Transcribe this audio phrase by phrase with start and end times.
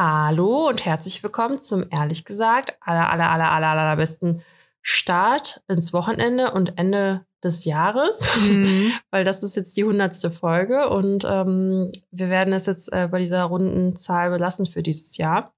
[0.00, 4.44] Hallo und herzlich willkommen zum ehrlich gesagt aller, aller, aller, aller, aller besten
[4.80, 8.92] Start ins Wochenende und Ende des Jahres, mhm.
[9.10, 13.18] weil das ist jetzt die hundertste Folge und ähm, wir werden es jetzt äh, bei
[13.18, 15.52] dieser runden Zahl belassen für dieses Jahr.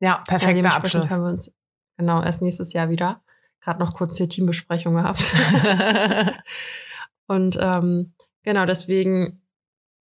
[0.00, 0.48] Ja, perfekt.
[0.48, 1.54] Ja, dementsprechend hören wir uns
[1.98, 3.22] genau erst nächstes Jahr wieder.
[3.60, 5.34] Gerade noch kurz hier Teambesprechung gehabt.
[7.26, 9.41] und ähm, genau deswegen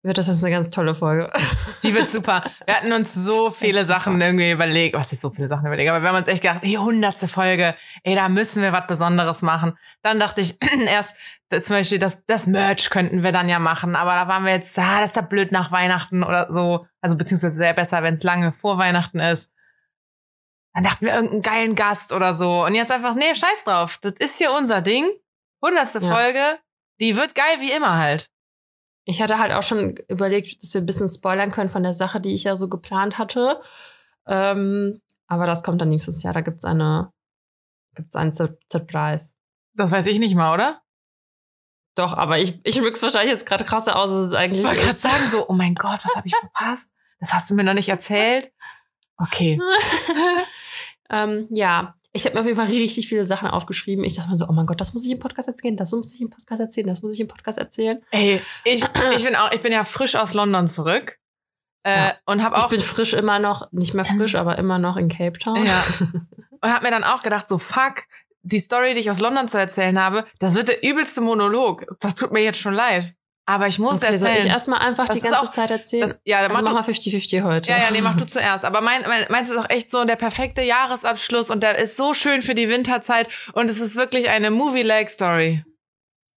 [0.05, 1.31] wird das jetzt eine ganz tolle Folge.
[1.83, 2.43] Die wird super.
[2.65, 6.01] Wir hatten uns so viele Sachen irgendwie überlegt, was ich so viele Sachen überlegt, aber
[6.01, 9.77] wir haben uns echt gedacht, die hundertste Folge, ey, da müssen wir was Besonderes machen.
[10.03, 11.15] Dann dachte ich erst,
[11.49, 14.53] das, zum Beispiel das, das Merch könnten wir dann ja machen, aber da waren wir
[14.53, 16.87] jetzt, ah, das ist ja blöd nach Weihnachten oder so.
[17.01, 19.51] Also beziehungsweise sehr besser, wenn es lange vor Weihnachten ist.
[20.75, 22.65] Dann dachten wir irgendeinen geilen Gast oder so.
[22.65, 23.97] Und jetzt einfach, nee, scheiß drauf.
[24.01, 25.09] Das ist hier unser Ding.
[25.63, 26.07] Hundertste ja.
[26.07, 26.59] Folge.
[26.99, 28.29] Die wird geil wie immer halt.
[29.05, 32.19] Ich hatte halt auch schon überlegt, dass wir ein bisschen spoilern können von der Sache,
[32.19, 33.61] die ich ja so geplant hatte.
[34.27, 36.33] Ähm, aber das kommt dann nächstes Jahr.
[36.33, 37.11] Da gibt's eine,
[37.95, 39.33] gibt's einen Surprise.
[39.75, 40.81] Das weiß ich nicht mal, oder?
[41.95, 44.81] Doch, aber ich, ich mix wahrscheinlich jetzt gerade krasser aus, als es eigentlich ich wollte
[44.81, 46.91] gerade sagen so, oh mein Gott, was habe ich verpasst?
[47.19, 48.51] Das hast du mir noch nicht erzählt.
[49.17, 49.59] Okay.
[51.09, 54.05] ähm, ja, ich habe mir auf jeden Fall richtig viele Sachen aufgeschrieben.
[54.05, 56.13] Ich dachte mir so, oh mein Gott, das muss ich im Podcast erzählen, das muss
[56.13, 58.01] ich im Podcast erzählen, das muss ich im Podcast erzählen.
[58.11, 58.83] Ey, ich,
[59.15, 61.19] ich bin auch, ich bin ja frisch aus London zurück.
[61.83, 62.13] Äh, ja.
[62.25, 62.63] und habe auch.
[62.63, 65.65] Ich bin frisch immer noch, nicht mehr frisch, aber immer noch in Cape Town.
[65.65, 65.83] Ja.
[66.61, 68.05] Und habe mir dann auch gedacht, so fuck,
[68.41, 71.85] die Story, die ich aus London zu erzählen habe, das wird der übelste Monolog.
[71.99, 73.13] Das tut mir jetzt schon leid.
[73.47, 74.19] Aber ich muss okay, erzählen.
[74.19, 76.07] Soll ich erstmal einfach das die ganze auch, Zeit erzählen?
[76.07, 77.69] Das, ja, dann also mach mal 50-50 heute.
[77.69, 78.65] Ja, ja, nee, mach du zuerst.
[78.65, 82.15] Aber mein, mein, meins ist auch echt so der perfekte Jahresabschluss und der ist so
[82.15, 85.63] schön für die Winterzeit und es ist wirklich eine Movie-like-Story.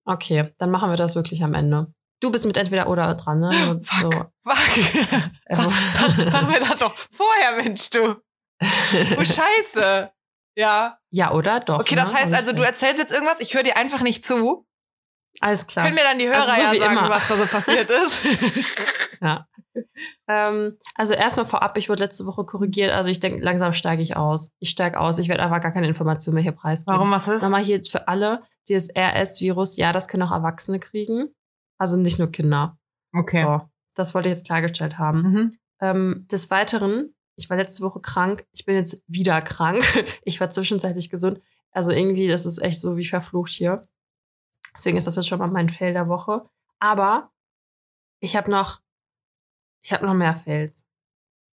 [0.04, 1.86] Okay, dann machen wir das wirklich am Ende.
[2.20, 3.80] Du bist mit entweder oder dran, ne?
[3.82, 4.10] Fuck, so.
[4.42, 4.58] fuck.
[5.50, 8.16] sag, sag, sag mir das doch vorher, Mensch, du.
[8.60, 10.10] Oh, scheiße.
[10.56, 10.98] Ja.
[11.10, 11.60] Ja, oder?
[11.60, 11.78] Doch.
[11.78, 12.18] Okay, das ne?
[12.18, 14.66] heißt also, du erzählst jetzt irgendwas, ich höre dir einfach nicht zu.
[15.40, 15.84] Alles klar.
[15.84, 17.10] Können mir dann die Hörer also so ja sagen, immer.
[17.10, 19.20] was da so passiert ist?
[19.20, 19.46] ja.
[20.26, 22.92] Ähm, also erstmal vorab, ich wurde letzte Woche korrigiert.
[22.92, 24.50] Also ich denke, langsam steige ich aus.
[24.58, 25.18] Ich steige aus.
[25.18, 26.96] Ich werde einfach gar keine Informationen mehr hier preisgeben.
[26.96, 27.42] Warum, was ist?
[27.42, 31.28] Nochmal hier für alle, dieses RS-Virus, ja, das können auch Erwachsene kriegen.
[31.78, 32.76] Also nicht nur Kinder.
[33.14, 33.42] Okay.
[33.42, 33.62] So,
[33.94, 35.22] das wollte ich jetzt klargestellt haben.
[35.22, 35.56] Mhm.
[35.80, 38.44] Ähm, des Weiteren, ich war letzte Woche krank.
[38.52, 39.84] Ich bin jetzt wieder krank.
[40.24, 41.40] ich war zwischenzeitlich gesund.
[41.70, 43.86] Also irgendwie, das ist echt so wie verflucht hier.
[44.78, 46.48] Deswegen ist das jetzt schon mal mein Fail der Woche.
[46.78, 47.32] Aber
[48.20, 48.80] ich habe noch,
[49.82, 50.84] ich habe noch mehr Fails.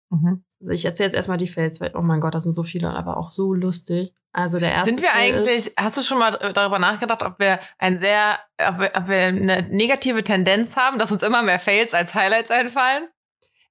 [0.09, 0.43] Mhm.
[0.59, 2.93] Also ich erzähle jetzt erstmal die Fails, weil, oh mein Gott, das sind so viele,
[2.93, 4.13] aber auch so lustig.
[4.33, 4.93] Also der erste.
[4.93, 8.39] Sind wir Fail eigentlich, ist, hast du schon mal darüber nachgedacht, ob wir ein sehr,
[8.57, 12.51] ob wir, ob wir eine negative Tendenz haben, dass uns immer mehr Fails als Highlights
[12.51, 13.07] einfallen?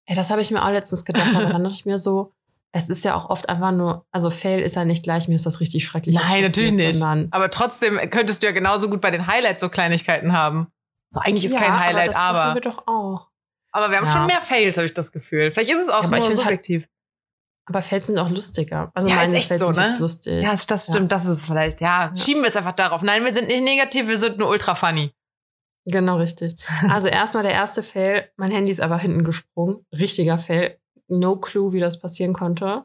[0.06, 2.32] Ey, das habe ich mir auch letztens gedacht, aber dann dachte ich mir so,
[2.72, 5.44] es ist ja auch oft einfach nur, also Fail ist ja nicht gleich, mir ist
[5.44, 6.16] das richtig schrecklich.
[6.16, 7.02] Nein, natürlich nicht.
[7.02, 10.68] Aber trotzdem könntest du ja genauso gut bei den Highlights so Kleinigkeiten haben.
[11.10, 12.38] So eigentlich ist ja, kein Highlight, aber.
[12.38, 12.54] Das aber.
[12.54, 13.28] wir doch auch.
[13.72, 14.12] Aber wir haben ja.
[14.12, 15.50] schon mehr Fails, habe ich das Gefühl.
[15.52, 16.82] Vielleicht ist es auch ja, nur halt subjektiv.
[16.82, 16.90] Halt,
[17.66, 18.90] aber Fails sind auch lustiger.
[18.94, 19.96] Also ja, meine ist echt Fails so, ne?
[19.98, 20.42] lustig.
[20.42, 21.80] Ja, das stimmt, das ist es vielleicht.
[21.80, 23.02] Ja, schieben wir es einfach darauf.
[23.02, 25.12] Nein, wir sind nicht negativ, wir sind nur ultra funny.
[25.84, 26.54] Genau, richtig.
[26.88, 29.84] Also erstmal der erste Fail, mein Handy ist aber hinten gesprungen.
[29.92, 30.78] Richtiger Fail.
[31.08, 32.84] No clue, wie das passieren konnte.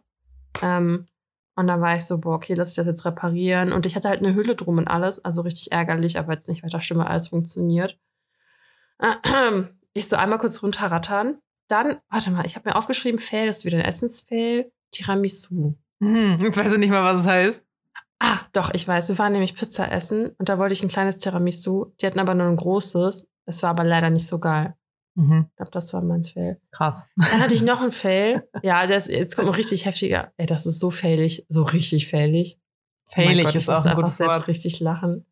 [0.62, 1.08] Ähm,
[1.56, 3.74] und dann war ich so, boah, okay, lass ich das jetzt reparieren.
[3.74, 6.64] Und ich hatte halt eine Hülle drum und alles, also richtig ärgerlich, aber jetzt nicht
[6.64, 7.98] weiter schlimm, alles funktioniert.
[9.94, 11.40] Ich so einmal kurz runterrattern.
[11.68, 15.74] Dann, warte mal, ich habe mir aufgeschrieben, Fail, das ist wieder ein Essensfail, Tiramisu.
[16.00, 17.64] Hm, jetzt weiß ich nicht mal, was es heißt.
[18.20, 19.10] Ah, doch, ich weiß.
[19.10, 21.92] Wir waren nämlich Pizza essen und da wollte ich ein kleines Tiramisu.
[22.00, 23.28] Die hatten aber nur ein großes.
[23.46, 24.76] Es war aber leider nicht so geil.
[25.18, 25.48] Mhm.
[25.50, 26.62] Ich glaube, das war mein Fail.
[26.72, 27.10] Krass.
[27.16, 28.48] Dann hatte ich noch einen Fail.
[28.64, 30.32] Ja, das, jetzt kommt ein richtig heftiger.
[30.38, 32.60] Ey, das ist so failig, so richtig failig.
[33.08, 34.48] Failig oh Gott, ist auch ein einfach selbst Wort.
[34.48, 35.26] richtig lachen.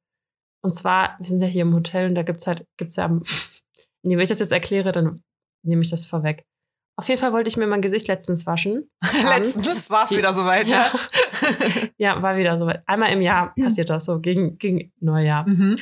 [0.61, 3.07] Und zwar, wir sind ja hier im Hotel und da gibt's halt, gibt's ja,
[4.01, 5.23] nee, wenn ich das jetzt erkläre, dann
[5.63, 6.45] nehme ich das vorweg.
[6.97, 8.89] Auf jeden Fall wollte ich mir mein Gesicht letztens waschen.
[9.23, 10.91] letztens war es wieder soweit, ja.
[11.97, 12.81] ja, war wieder soweit.
[12.87, 15.47] Einmal im Jahr passiert das so, gegen, gegen Neujahr.
[15.47, 15.77] Mhm.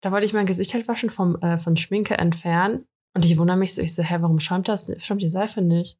[0.00, 2.86] Da wollte ich mein Gesicht halt waschen, vom, äh, von Schminke entfernen.
[3.14, 5.98] Und ich wundere mich so, ich so, hä, warum schäumt das, schäumt die Seife nicht?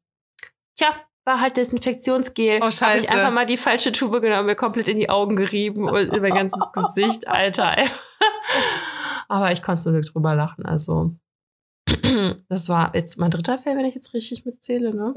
[0.77, 2.59] Tja, war halt Desinfektionsgel.
[2.61, 2.85] Oh, scheiße.
[2.85, 6.13] Habe ich einfach mal die falsche Tube genommen, mir komplett in die Augen gerieben und
[6.13, 7.75] in mein ganzes Gesicht, Alter.
[9.27, 11.15] Aber ich konnte so nicht drüber lachen, also.
[12.49, 15.13] Das war jetzt mein dritter Fall, wenn ich jetzt richtig mitzähle, ne?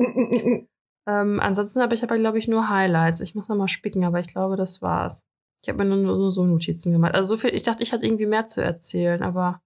[1.08, 3.20] ähm, ansonsten habe ich aber, glaube ich, nur Highlights.
[3.20, 5.24] Ich muss noch mal spicken, aber ich glaube, das war's.
[5.62, 7.14] Ich habe mir nur, nur so Notizen gemacht.
[7.14, 9.62] Also so viel, ich dachte, ich hatte irgendwie mehr zu erzählen, aber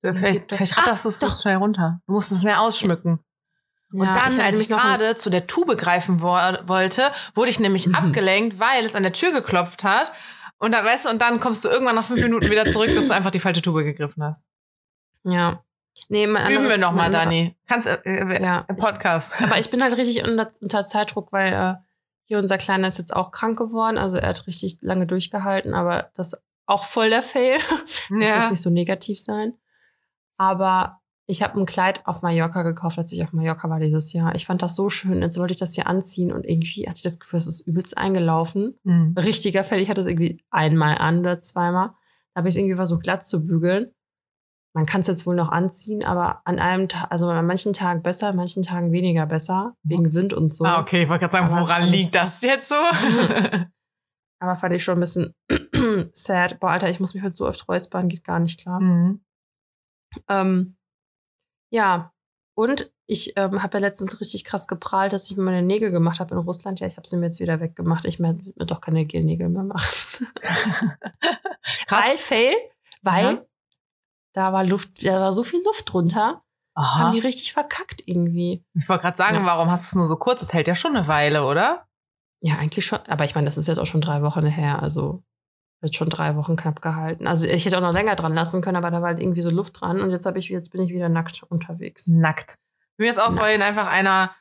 [0.00, 2.00] Vielleicht, vielleicht ratterst du es ah, schnell runter.
[2.06, 3.20] Du musst es mehr ausschmücken.
[3.92, 7.58] Ja, und dann, ich als ich gerade zu der Tube greifen wo wollte, wurde ich
[7.58, 7.94] nämlich mhm.
[7.94, 10.12] abgelenkt, weil es an der Tür geklopft hat.
[10.58, 13.08] Und dann, weißt du, und dann kommst du irgendwann nach fünf Minuten wieder zurück, dass
[13.08, 14.46] du einfach die falsche Tube gegriffen hast.
[15.24, 15.64] Ja.
[16.08, 17.56] Nee, das üben wir nochmal, Dani.
[17.66, 19.34] Kannst äh, äh, ja, im Podcast.
[19.38, 21.74] Ich, aber ich bin halt richtig unter, unter Zeitdruck, weil äh,
[22.24, 23.98] hier unser Kleiner ist jetzt auch krank geworden.
[23.98, 27.58] Also er hat richtig lange durchgehalten, aber das ist auch voll der Fail.
[28.10, 28.40] Ja.
[28.40, 29.54] wird nicht so negativ sein.
[30.38, 34.34] Aber ich habe ein Kleid auf Mallorca gekauft, als ich auf Mallorca war dieses Jahr.
[34.34, 35.20] Ich fand das so schön.
[35.20, 37.98] Jetzt wollte ich das hier anziehen und irgendwie hatte ich das Gefühl, es ist übelst
[37.98, 38.78] eingelaufen.
[38.84, 39.14] Mhm.
[39.18, 39.80] Richtiger Fell.
[39.80, 41.88] Ich hatte es irgendwie einmal an oder zweimal.
[42.32, 43.92] Da habe ich es irgendwie versucht glatt zu bügeln.
[44.74, 48.02] Man kann es jetzt wohl noch anziehen, aber an einem Tag, also an manchen Tagen
[48.02, 50.64] besser, an manchen Tagen weniger besser, wegen Wind und so.
[50.64, 52.74] Ah, okay, ich wollte gerade sagen, aber woran liegt das jetzt so?
[54.40, 55.34] aber fand ich schon ein bisschen
[56.12, 56.60] sad.
[56.60, 58.80] Boah, Alter, ich muss mich heute so oft räuspern, geht gar nicht klar.
[58.80, 59.20] Mhm.
[60.28, 60.76] Ähm,
[61.70, 62.12] ja,
[62.54, 66.20] und ich ähm, habe ja letztens richtig krass geprahlt, dass ich mir meine Nägel gemacht
[66.20, 66.80] habe in Russland.
[66.80, 68.04] Ja, ich habe sie mir jetzt wieder weggemacht.
[68.04, 70.26] Ich werde mir doch keine Gelnägel mehr machen.
[71.86, 72.04] krass.
[72.04, 72.54] Weil, Fail,
[73.02, 73.44] weil ja.
[74.32, 76.42] da war Luft, da war so viel Luft drunter.
[76.74, 76.98] Aha.
[76.98, 78.64] Haben die richtig verkackt irgendwie.
[78.74, 79.46] Ich wollte gerade sagen, ja.
[79.46, 80.40] warum hast du es nur so kurz?
[80.40, 81.86] Das hält ja schon eine Weile, oder?
[82.40, 83.00] Ja, eigentlich schon.
[83.08, 84.82] Aber ich meine, das ist jetzt auch schon drei Wochen her.
[84.82, 85.22] Also
[85.80, 87.26] wird schon drei Wochen knapp gehalten.
[87.26, 89.50] Also ich hätte auch noch länger dran lassen können, aber da war halt irgendwie so
[89.50, 92.08] Luft dran und jetzt habe ich jetzt bin ich wieder nackt unterwegs.
[92.08, 92.58] Nackt.
[92.96, 93.40] Mir ist auch nackt.
[93.40, 94.32] vorhin einfach einer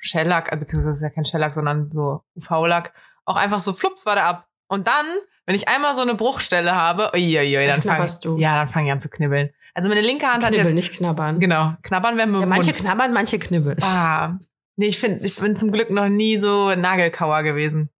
[0.00, 2.92] Shellack, äh, beziehungsweise ist ja kein Shellack, sondern so UV-Lack,
[3.24, 4.46] auch einfach so flups war der ab.
[4.68, 5.06] Und dann,
[5.46, 8.38] wenn ich einmal so eine Bruchstelle habe, uiuiui, dann, dann fang, du.
[8.38, 9.50] Ja, dann fange ich an zu knibbeln.
[9.74, 11.40] Also meine linke Hand Knibbeln, hat jetzt nicht knabbern.
[11.40, 12.80] Genau, knabbern werden wir ja, manche Mund.
[12.80, 13.78] knabbern, manche knibbeln.
[13.82, 14.38] Ah,
[14.76, 17.90] nee, ich finde, ich bin zum Glück noch nie so Nagelkauer gewesen.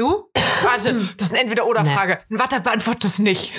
[0.00, 0.30] Du?
[0.62, 2.20] Warte, das ist eine Entweder-Oder-Frage.
[2.30, 2.38] Nee.
[2.38, 3.52] Warte, beantworte es nicht.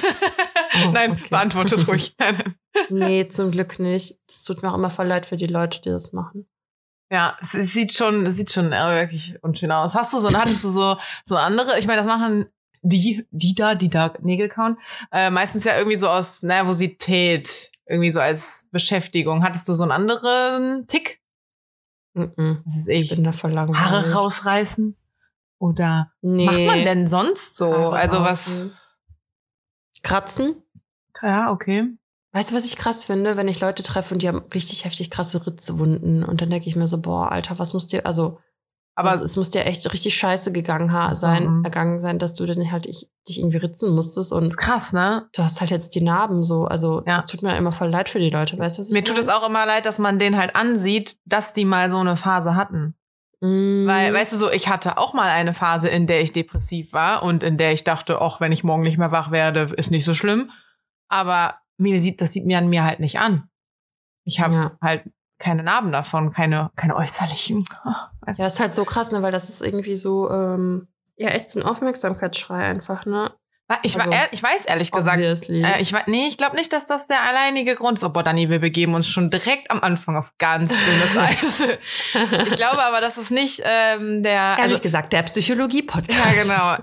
[0.88, 1.28] Oh, nein, okay.
[1.30, 2.16] beantworte es ruhig.
[2.20, 2.56] Nein,
[2.90, 4.18] Nee, zum Glück nicht.
[4.28, 6.48] Das tut mir auch immer voll leid für die Leute, die das machen.
[7.12, 9.94] Ja, es sieht schon, sieht schon wirklich unschön aus.
[9.94, 11.78] Hast du so, hattest du so, so andere?
[11.78, 12.48] Ich meine, das machen
[12.82, 14.80] die, die da, die da Nägel kauen,
[15.12, 19.44] äh, meistens ja irgendwie so aus Nervosität, irgendwie so als Beschäftigung.
[19.44, 21.22] Hattest du so einen anderen Tick?
[22.16, 22.62] Mm -mm.
[22.66, 23.12] Das ist ich.
[23.12, 23.80] Ich bin da voll langweilig.
[23.80, 24.98] Haare rausreißen?
[25.62, 26.48] Oder nee.
[26.48, 27.72] was macht man denn sonst so?
[27.72, 28.72] Haare also was?
[30.02, 30.56] Kratzen?
[31.22, 31.88] Ja, okay.
[32.34, 35.12] Weißt du, was ich krass finde, wenn ich Leute treffe und die haben richtig heftig
[35.12, 38.40] krasse Ritzewunden und dann denke ich mir so, boah, Alter, was muss dir, also,
[38.96, 41.64] aber das, es muss dir echt richtig scheiße gegangen sein, mhm.
[41.64, 44.46] ergangen sein, dass du dann halt ich, dich irgendwie ritzen musstest und.
[44.46, 45.28] Das ist krass, ne?
[45.34, 47.16] Du hast halt jetzt die Narben so, also, ja.
[47.16, 49.14] das tut mir immer voll leid für die Leute, weißt du, was ich Mir meine?
[49.14, 52.16] tut es auch immer leid, dass man denen halt ansieht, dass die mal so eine
[52.16, 52.96] Phase hatten.
[53.42, 53.88] Mm.
[53.88, 57.24] Weil, weißt du so, ich hatte auch mal eine Phase, in der ich depressiv war
[57.24, 60.06] und in der ich dachte, auch wenn ich morgen nicht mehr wach werde, ist nicht
[60.06, 60.52] so schlimm.
[61.10, 63.50] Aber mir sieht, das sieht mir an mir halt nicht an.
[64.24, 64.78] Ich habe ja.
[64.82, 65.04] halt
[65.40, 67.66] keine Narben davon, keine, keine äußerlichen.
[68.22, 71.50] Weißt ja, ist halt so krass, ne, weil das ist irgendwie so, ähm, ja, echt
[71.50, 73.34] so ein Aufmerksamkeitsschrei einfach, ne?
[73.84, 77.24] Ich, also, ich weiß ehrlich gesagt, äh, ich, nee, ich glaube nicht, dass das der
[77.24, 78.04] alleinige Grund ist.
[78.04, 81.64] Oh, boah, Dani, wir begeben uns schon direkt am Anfang auf ganz dünnes Eis.
[82.48, 84.56] ich glaube aber, dass es nicht ähm, der...
[84.58, 86.20] Ehrlich also, gesagt, der Psychologie-Podcast.
[86.20, 86.78] Ja, genau.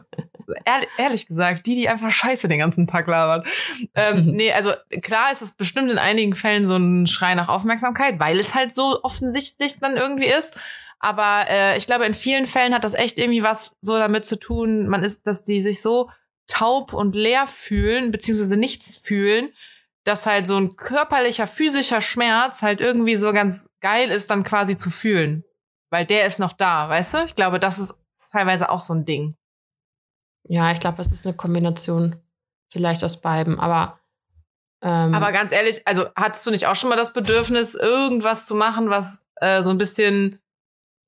[0.65, 3.47] Ehrlich, ehrlich gesagt, die, die einfach Scheiße den ganzen Tag labert.
[3.95, 8.19] Ähm, nee, also klar ist es bestimmt in einigen Fällen so ein Schrei nach Aufmerksamkeit,
[8.19, 10.57] weil es halt so offensichtlich dann irgendwie ist.
[11.01, 14.39] Aber äh, ich glaube, in vielen Fällen hat das echt irgendwie was so damit zu
[14.39, 16.11] tun, man ist, dass die sich so
[16.49, 19.53] taub und leer fühlen, beziehungsweise nichts fühlen,
[20.05, 24.77] dass halt so ein körperlicher, physischer Schmerz halt irgendwie so ganz geil ist, dann quasi
[24.77, 25.45] zu fühlen.
[25.91, 27.25] Weil der ist noch da, weißt du?
[27.25, 28.01] Ich glaube, das ist
[28.33, 29.37] teilweise auch so ein Ding.
[30.45, 32.17] Ja, ich glaube, es ist eine Kombination
[32.71, 34.01] vielleicht aus beiden, aber
[34.81, 38.55] ähm, aber ganz ehrlich, also hattest du nicht auch schon mal das Bedürfnis, irgendwas zu
[38.55, 40.41] machen, was äh, so ein bisschen,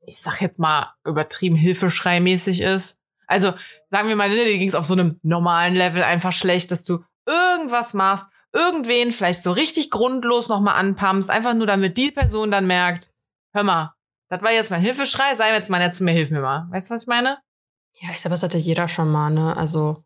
[0.00, 2.99] ich sag jetzt mal, übertrieben Hilfeschreimäßig ist?
[3.30, 3.54] Also
[3.88, 6.82] sagen wir mal, ne, dir ging es auf so einem normalen Level einfach schlecht, dass
[6.82, 12.50] du irgendwas machst, irgendwen vielleicht so richtig grundlos nochmal anpumpst, einfach nur damit die Person
[12.50, 13.10] dann merkt,
[13.54, 13.94] hör mal,
[14.28, 16.66] das war jetzt mein Hilfeschrei, sei jetzt mal nett zu mir, hilf mir mal.
[16.70, 17.38] Weißt du, was ich meine?
[18.00, 19.56] Ja, ich glaube, das hatte jeder schon mal, ne?
[19.56, 20.02] Also,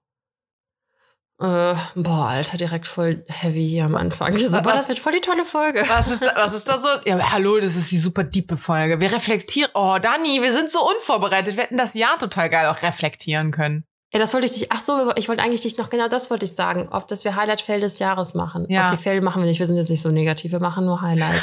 [1.45, 4.37] äh, boah, Alter, direkt voll heavy hier am Anfang.
[4.39, 5.85] So, boah, das wird voll die tolle Folge.
[5.89, 6.89] Was ist, da, was ist da so?
[7.07, 9.01] Ja, hallo, das ist die super diepe Folge.
[9.01, 9.71] Wir reflektieren.
[9.75, 11.57] Oh, Dani, wir sind so unvorbereitet.
[11.57, 13.85] Wir hätten das Jahr total geil auch reflektieren können.
[14.15, 16.45] Ja, das wollte ich dich, ach so, ich wollte eigentlich dich noch, genau das wollte
[16.45, 18.65] ich sagen, ob das wir Highlight-Fail des Jahres machen.
[18.69, 18.87] Ja.
[18.87, 21.43] Okay, Fail machen wir nicht, wir sind jetzt nicht so negativ, wir machen nur Highlight.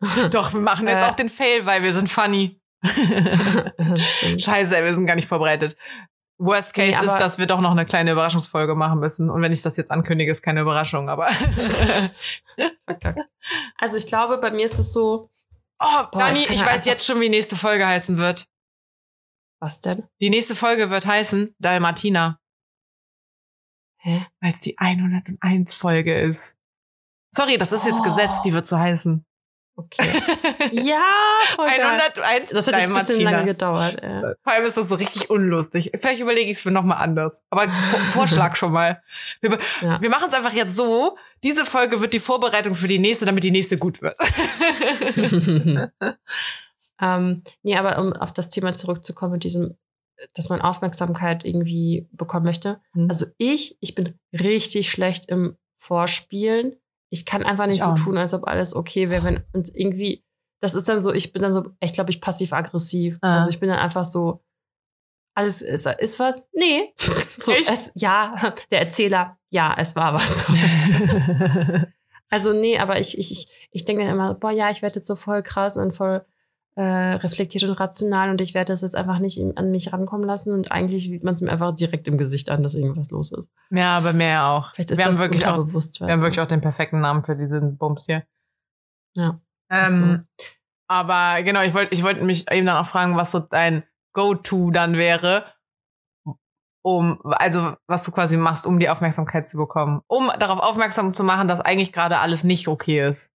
[0.30, 2.60] Doch, wir machen jetzt äh, auch den Fail, weil wir sind funny.
[2.84, 5.76] Scheiße, wir sind gar nicht vorbereitet.
[6.38, 9.28] Worst Case nee, ist, dass wir doch noch eine kleine Überraschungsfolge machen müssen.
[9.28, 11.28] Und wenn ich das jetzt ankündige, ist keine Überraschung, aber.
[13.78, 15.30] also ich glaube, bei mir ist es so,
[15.80, 18.48] Oh, Boah, Dani, ich, ich weiß jetzt schon, wie die nächste Folge heißen wird.
[19.60, 20.08] Was denn?
[20.20, 22.40] Die nächste Folge wird heißen Dalmatina.
[24.00, 24.26] Hä?
[24.40, 26.56] Weil es die 101 Folge ist.
[27.34, 28.04] Sorry, das ist jetzt oh.
[28.04, 29.24] Gesetz, die wird so heißen.
[29.78, 30.10] Okay.
[30.72, 31.04] ja,
[31.54, 32.50] voll 101.
[32.50, 34.02] Das hat jetzt ein bisschen lange gedauert.
[34.02, 34.34] Ja.
[34.42, 35.92] Vor allem ist das so richtig unlustig.
[35.94, 37.44] Vielleicht überlege ich es mir nochmal anders.
[37.48, 37.68] Aber
[38.12, 39.00] Vorschlag schon mal.
[39.40, 40.02] Wir, ja.
[40.02, 41.16] wir machen es einfach jetzt so.
[41.44, 44.18] Diese Folge wird die Vorbereitung für die nächste, damit die nächste gut wird.
[47.00, 49.76] ähm, nee, aber um auf das Thema zurückzukommen mit diesem,
[50.34, 52.80] dass man Aufmerksamkeit irgendwie bekommen möchte.
[52.94, 53.06] Mhm.
[53.08, 58.18] Also ich, ich bin richtig schlecht im Vorspielen ich kann einfach nicht ich so tun,
[58.18, 60.24] als ob alles okay wäre, wenn und irgendwie
[60.60, 63.18] das ist dann so, ich bin dann so, ich glaube, ich passiv-aggressiv.
[63.20, 63.36] Ah.
[63.36, 64.42] Also ich bin dann einfach so,
[65.34, 66.48] alles ist, ist was?
[66.52, 66.92] Nee.
[67.38, 67.52] So?
[67.52, 68.34] Es, ja,
[68.72, 70.44] der Erzähler, ja, es war was.
[72.30, 75.06] also nee, aber ich, ich, ich, ich denke dann immer, boah, ja, ich werde jetzt
[75.06, 76.26] so voll krass und voll
[76.78, 80.52] äh, reflektiert und rational und ich werde das jetzt einfach nicht an mich rankommen lassen
[80.52, 83.50] und eigentlich sieht man es mir einfach direkt im Gesicht an, dass irgendwas los ist.
[83.70, 84.72] Ja, bei mir auch.
[84.72, 86.00] Vielleicht ist wir das haben wirklich auch, bewusst.
[86.00, 88.22] Wir haben wirklich auch den perfekten Namen für diesen Bums hier.
[89.16, 89.40] Ja.
[89.68, 90.44] Ähm, so.
[90.86, 93.82] Aber genau, ich wollte ich wollte mich eben dann auch fragen, was so dein
[94.12, 95.46] Go-To dann wäre,
[96.82, 100.02] um, also was du quasi machst, um die Aufmerksamkeit zu bekommen.
[100.06, 103.32] Um darauf aufmerksam zu machen, dass eigentlich gerade alles nicht okay ist.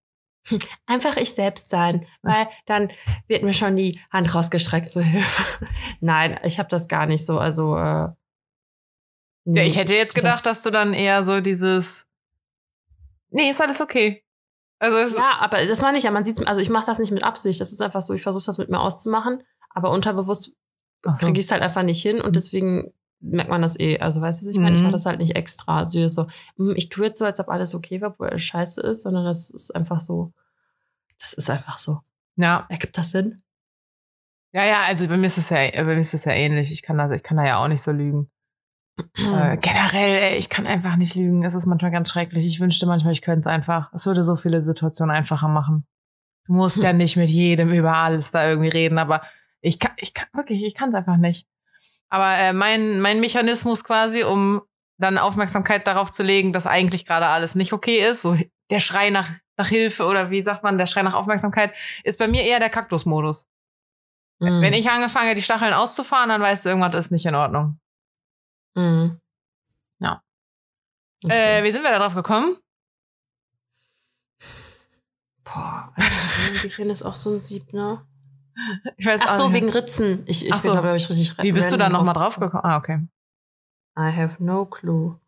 [0.86, 2.90] Einfach ich selbst sein, weil dann
[3.28, 5.66] wird mir schon die Hand rausgestreckt zur Hilfe.
[6.00, 7.38] Nein, ich habe das gar nicht so.
[7.38, 8.08] Also äh,
[9.44, 12.08] nee, ja, ich hätte jetzt gedacht, dass du dann eher so dieses
[13.34, 14.24] Nee, ist alles okay.
[14.78, 16.12] Also ja, aber das meine ich ja.
[16.12, 17.60] Man sieht, also ich mache das nicht mit Absicht.
[17.60, 18.14] Das ist einfach so.
[18.14, 20.56] Ich versuche das mit mir auszumachen, aber unterbewusst
[21.02, 21.26] so.
[21.26, 22.34] kriege ich es halt einfach nicht hin und mhm.
[22.34, 23.98] deswegen merkt man das eh.
[23.98, 24.76] Also weißt du, ich meine, mhm.
[24.76, 25.78] ich mache das halt nicht extra.
[25.78, 26.26] Also so,
[26.56, 29.24] hm, ich tue jetzt so, als ob alles okay war, obwohl alles scheiße ist, sondern
[29.24, 30.32] das ist einfach so.
[31.20, 32.00] Das ist einfach so.
[32.36, 32.66] Ja.
[32.68, 33.40] Ergibt das Sinn?
[34.52, 36.70] Ja, ja, also bei mir ist es ja, bei mir ist es ja ähnlich.
[36.70, 38.30] Ich kann das, ich kann da ja auch nicht so lügen.
[39.16, 41.44] äh, generell, ey, ich kann einfach nicht lügen.
[41.44, 42.46] Es ist manchmal ganz schrecklich.
[42.46, 43.92] Ich wünschte manchmal, ich könnte es einfach.
[43.92, 45.86] Es würde so viele Situationen einfacher machen.
[46.46, 49.22] Du musst ja nicht mit jedem über alles da irgendwie reden, aber
[49.60, 51.48] ich kann, ich kann wirklich, ich kann es einfach nicht.
[52.14, 54.62] Aber äh, mein, mein Mechanismus quasi, um
[54.98, 58.38] dann Aufmerksamkeit darauf zu legen, dass eigentlich gerade alles nicht okay ist, so
[58.70, 62.28] der Schrei nach, nach Hilfe oder wie sagt man, der Schrei nach Aufmerksamkeit, ist bei
[62.28, 63.48] mir eher der Kaktusmodus.
[64.38, 64.62] Mhm.
[64.62, 67.80] Wenn ich angefange, die Stacheln auszufahren, dann weißt du, irgendwas ist nicht in Ordnung.
[68.76, 69.20] Mhm.
[69.98, 70.22] Ja.
[71.24, 71.58] Okay.
[71.58, 72.58] Äh, wie sind wir da drauf gekommen?
[75.42, 75.92] Boah,
[76.62, 78.06] Gehirn ist auch so ein Sieb, ne?
[78.96, 80.22] Ich weiß Ach so, wegen Ritzen.
[80.26, 80.80] Ich, ich Ach bin, so.
[80.80, 82.64] glaube ich, richtig Wie bist du da nochmal drauf gekommen?
[82.64, 83.00] Ah, okay.
[83.98, 85.18] I have no clue.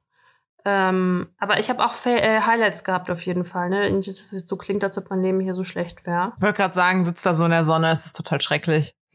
[0.64, 3.70] Ähm, aber ich habe auch äh, Highlights gehabt auf jeden Fall.
[3.70, 3.90] Ne?
[3.92, 6.32] Nicht, dass es jetzt so klingt, als ob mein Leben hier so schlecht wäre.
[6.36, 8.96] Ich wollte gerade sagen, sitzt da so in der Sonne, es ist total schrecklich.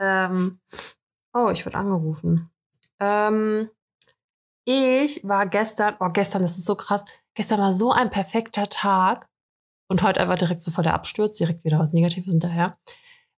[0.00, 0.60] ähm,
[1.34, 2.50] oh, ich wurde angerufen.
[3.00, 3.68] Ähm,
[4.64, 7.04] ich war gestern, oh gestern, das ist so krass.
[7.34, 9.28] Gestern war so ein perfekter Tag.
[9.92, 12.78] Und heute einfach direkt so vor der Absturz, direkt wieder was Negatives hinterher.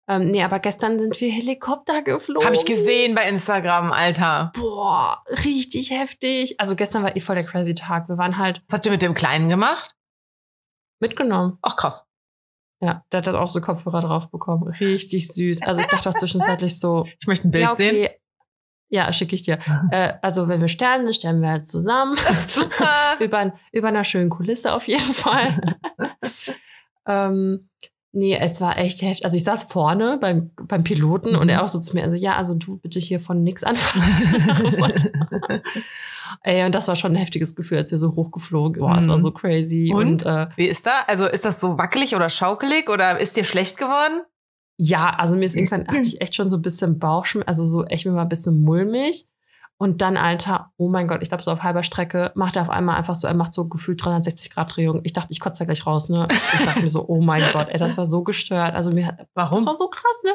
[0.07, 2.47] Ähm, nee, aber gestern sind wir Helikopter geflogen.
[2.47, 4.53] Habe ich gesehen bei Instagram, Alter.
[4.55, 6.61] Boah, richtig heftig.
[6.61, 8.09] Also gestern war eh voll der crazy Tag.
[8.09, 8.63] Wir waren halt.
[8.69, 9.97] Was habt ihr mit dem Kleinen gemacht?
[11.01, 11.59] Mitgenommen.
[11.61, 12.07] Ach krass.
[12.81, 14.63] Ja, der hat dann auch so Kopfhörer drauf bekommen.
[14.79, 15.63] Richtig süß.
[15.63, 17.05] Also ich dachte auch zwischenzeitlich so.
[17.19, 17.91] Ich möchte ein Bild ja, okay.
[17.91, 18.09] sehen.
[18.91, 19.59] Ja, schicke ich dir.
[19.91, 22.17] äh, also wenn wir sterben, dann sterben wir halt zusammen.
[23.19, 25.79] Über, über einer schönen Kulisse auf jeden Fall.
[27.07, 27.69] ähm,
[28.17, 29.25] Nee, es war echt heftig.
[29.25, 31.39] Also ich saß vorne beim, beim Piloten mhm.
[31.41, 34.09] und er auch so zu mir, also ja, also du bitte hier von nix anfassen.
[36.45, 38.81] Ey, und das war schon ein heftiges Gefühl, als wir so hochgeflogen.
[38.81, 38.99] Boah, mhm.
[39.01, 39.23] es war mhm.
[39.23, 39.91] so crazy.
[39.93, 40.93] Und, und äh, wie ist da?
[41.09, 44.23] Also ist das so wackelig oder schaukelig oder ist dir schlecht geworden?
[44.79, 47.85] Ja, also mir ist irgendwann hatte ich echt schon so ein bisschen Bauchschmerzen, also so
[47.87, 49.27] echt mir mal ein bisschen mulmig.
[49.77, 52.71] Und dann, Alter, oh mein Gott, ich glaube, so auf halber Strecke macht er auf
[52.71, 55.01] einmal einfach so, er macht so gefühlt 360 Grad Drehung.
[55.03, 56.29] Ich dachte, ich kotze da gleich raus, ne?
[56.31, 58.75] Ich dachte mir so, oh mein Gott, ey, das war so gestört.
[58.75, 59.59] Also mir hat, Warum?
[59.59, 60.33] Das war so krass, ne?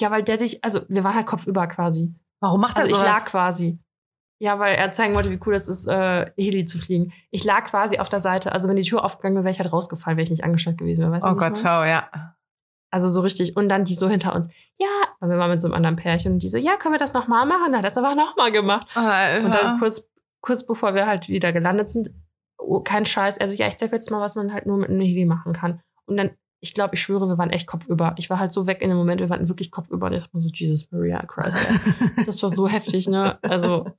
[0.00, 2.14] Ja, weil der dich, also wir waren halt kopfüber quasi.
[2.40, 3.06] Warum macht er also sowas?
[3.06, 3.78] ich lag quasi.
[4.40, 7.12] Ja, weil er zeigen wollte, wie cool es ist, äh, Heli zu fliegen.
[7.30, 8.50] Ich lag quasi auf der Seite.
[8.50, 11.08] Also wenn die Tür aufgegangen wäre, wäre ich halt rausgefallen, wäre ich nicht angestellt gewesen.
[11.08, 12.08] Weißt oh Gott, ciao, ja.
[12.92, 13.56] Also so richtig.
[13.56, 14.48] Und dann die so hinter uns.
[14.78, 14.86] Ja,
[15.18, 17.14] weil wir waren mit so einem anderen Pärchen und die so, ja, können wir das
[17.14, 17.72] nochmal machen?
[17.72, 18.86] Hat er das aber nochmal gemacht.
[18.94, 19.46] Alter.
[19.46, 20.10] Und dann kurz,
[20.42, 22.10] kurz bevor wir halt wieder gelandet sind,
[22.58, 23.38] oh, kein Scheiß.
[23.38, 25.80] Also ja, ich denke jetzt mal, was man halt nur mit einem Heli machen kann.
[26.04, 26.30] Und dann,
[26.60, 28.14] ich glaube, ich schwöre, wir waren echt kopfüber.
[28.18, 30.08] Ich war halt so weg in dem Moment, wir waren wirklich kopfüber.
[30.08, 31.56] Und ich dachte mir so, Jesus Maria Christ.
[32.26, 33.38] das war so heftig, ne?
[33.42, 33.90] Also.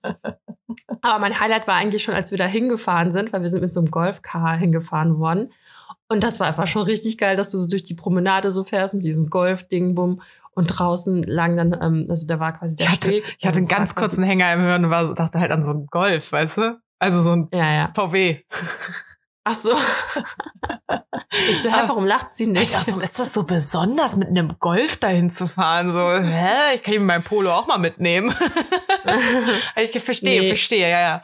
[1.02, 3.74] Aber mein Highlight war eigentlich schon, als wir da hingefahren sind, weil wir sind mit
[3.74, 5.52] so einem Golfcar hingefahren worden.
[6.14, 8.94] Und das war einfach schon richtig geil, dass du so durch die Promenade so fährst
[8.94, 10.22] mit diesem Golf-Ding, bumm.
[10.56, 13.36] Und draußen lang dann, ähm, also da war quasi der ich hatte, Steg.
[13.40, 15.88] Ich hatte einen ganz kurzen Hänger im Hirn und war, dachte halt an so einen
[15.88, 16.80] Golf, weißt du?
[17.00, 17.92] Also so ein Ja, ja.
[17.96, 18.38] VW.
[19.46, 19.72] Ach so.
[21.50, 22.74] ich so, hä, warum lacht sie Ich nicht?
[22.76, 25.92] dachte, so, ist das so besonders, mit einem Golf dahin zu fahren?
[25.92, 26.76] So, hä?
[26.76, 28.34] Ich kann ihm mein Polo auch mal mitnehmen.
[29.76, 30.48] ich verstehe, Nee.
[30.50, 31.24] verstehe, ja, ja.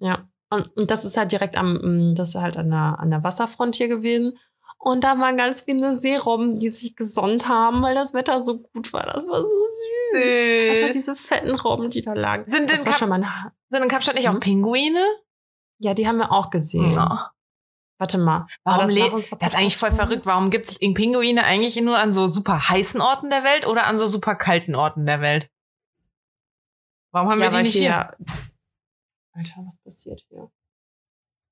[0.00, 0.28] Ja.
[0.50, 1.74] Und, und das ist halt direkt am,
[2.10, 4.38] mm, das ist halt an der, an der Wasserfront hier gewesen.
[4.80, 8.92] Und da waren ganz viele Seerobben, die sich gesonnt haben, weil das Wetter so gut
[8.92, 9.02] war.
[9.02, 10.22] Das war so süß.
[10.22, 10.92] Einfach Süß.
[10.94, 12.46] diese fetten Robben, die da lagen.
[12.46, 14.40] Sind das denn war Kap sind in Kapstadt nicht auch Mhm.
[14.40, 15.04] Pinguine?
[15.80, 16.92] Ja, die haben wir auch gesehen.
[16.92, 17.32] Ja.
[17.98, 18.46] Warte mal.
[18.62, 18.94] War Warum das
[19.40, 20.24] Das ist eigentlich voll verrückt.
[20.24, 23.98] Warum gibt es Pinguine eigentlich nur an so super heißen Orten der Welt oder an
[23.98, 25.50] so super kalten Orten der Welt?
[27.10, 27.80] Warum haben Ja, wir die nicht hier.
[27.82, 27.90] hier?
[27.90, 28.10] Ja
[29.38, 30.50] Alter, was passiert hier?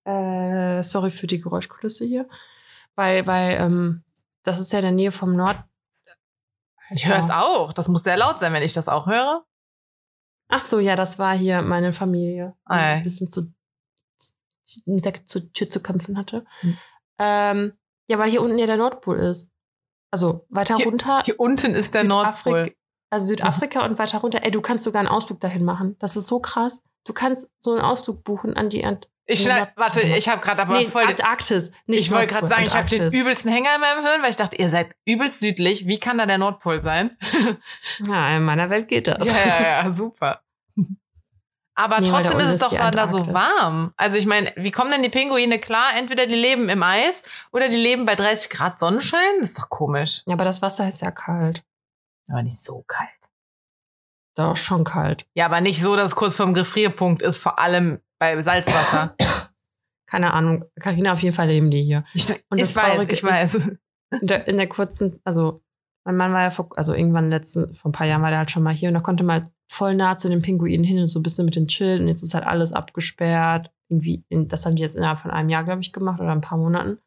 [0.05, 2.29] Äh, sorry für die Geräuschkulisse hier.
[2.97, 4.05] Weil, weil, ähm,
[4.43, 5.57] das ist ja in der Nähe vom Nord.
[6.91, 7.73] Ich höre es auch.
[7.73, 9.45] Das muss sehr laut sein, wenn ich das auch höre.
[10.49, 12.55] Ach so, ja, das war hier meine Familie.
[12.67, 12.95] die Ah.
[12.95, 13.53] Ein bisschen zu,
[14.85, 16.45] mit der Tür zu kämpfen hatte.
[16.61, 16.79] Hm.
[17.19, 17.73] Ähm,
[18.09, 19.53] ja, weil hier unten ja der Nordpol ist.
[20.13, 21.23] Also weiter Hier- runter.
[21.25, 22.75] Hier unten ist der Südafrik- Nordpol.
[23.11, 24.43] Also Südafrika und weiter runter.
[24.45, 25.97] Ey, du kannst sogar einen Ausflug dahin machen.
[25.99, 26.83] Das ist so krass.
[27.07, 30.63] Du kannst so einen Ausflug buchen an die Ant Ich schneid, warte, ich habe gerade
[30.63, 31.05] aber nee, voll.
[31.05, 31.71] Antarktis.
[31.87, 33.21] Nicht ich wollte gerade sagen, ich habe den Antarktis.
[33.21, 35.87] übelsten Hänger in meinem Hirn, weil ich dachte, ihr seid übelst südlich.
[35.87, 37.17] Wie kann da der Nordpol sein?
[38.07, 39.25] Ja, in meiner Welt geht das.
[39.27, 40.43] ja, ja, ja, super.
[41.79, 43.35] Aber Nee, trotzdem ist es doch die da, so Antarktis.
[43.35, 43.93] warm.
[43.97, 45.95] Also ich meine, wie kommen denn die Pinguine klar?
[45.97, 47.23] Entweder die leben im Eis
[47.53, 49.21] oder die leben bei 30 Grad Sonnenschein.
[49.41, 50.23] Das ist doch komisch.
[50.27, 51.63] Ja, aber das Wasser ist ja kalt.
[52.31, 53.11] Aber nicht so kalt.
[54.37, 55.27] Doch, schon kalt.
[55.35, 59.17] Ja, aber nicht so, dass es kurz vorm Gefrierpunkt ist, vor allem bei Salzwasser.
[60.07, 60.67] Keine Ahnung.
[60.79, 62.05] Carina, auf jeden Fall leben die hier.
[62.15, 63.55] Ich, Und das ich weiß, ich weiß.
[64.21, 65.63] In der, in der kurzen, also
[66.05, 68.51] mein Mann war ja vor, also irgendwann letzten, vor ein paar Jahren war der halt
[68.51, 71.09] schon mal hier und da konnte man halt voll nah zu den Pinguinen hin und
[71.09, 73.73] so ein bisschen mit den chillen und jetzt ist halt alles abgesperrt.
[73.89, 76.41] Irgendwie, in, das haben die jetzt innerhalb von einem Jahr, glaube ich, gemacht oder ein
[76.41, 76.99] paar Monaten.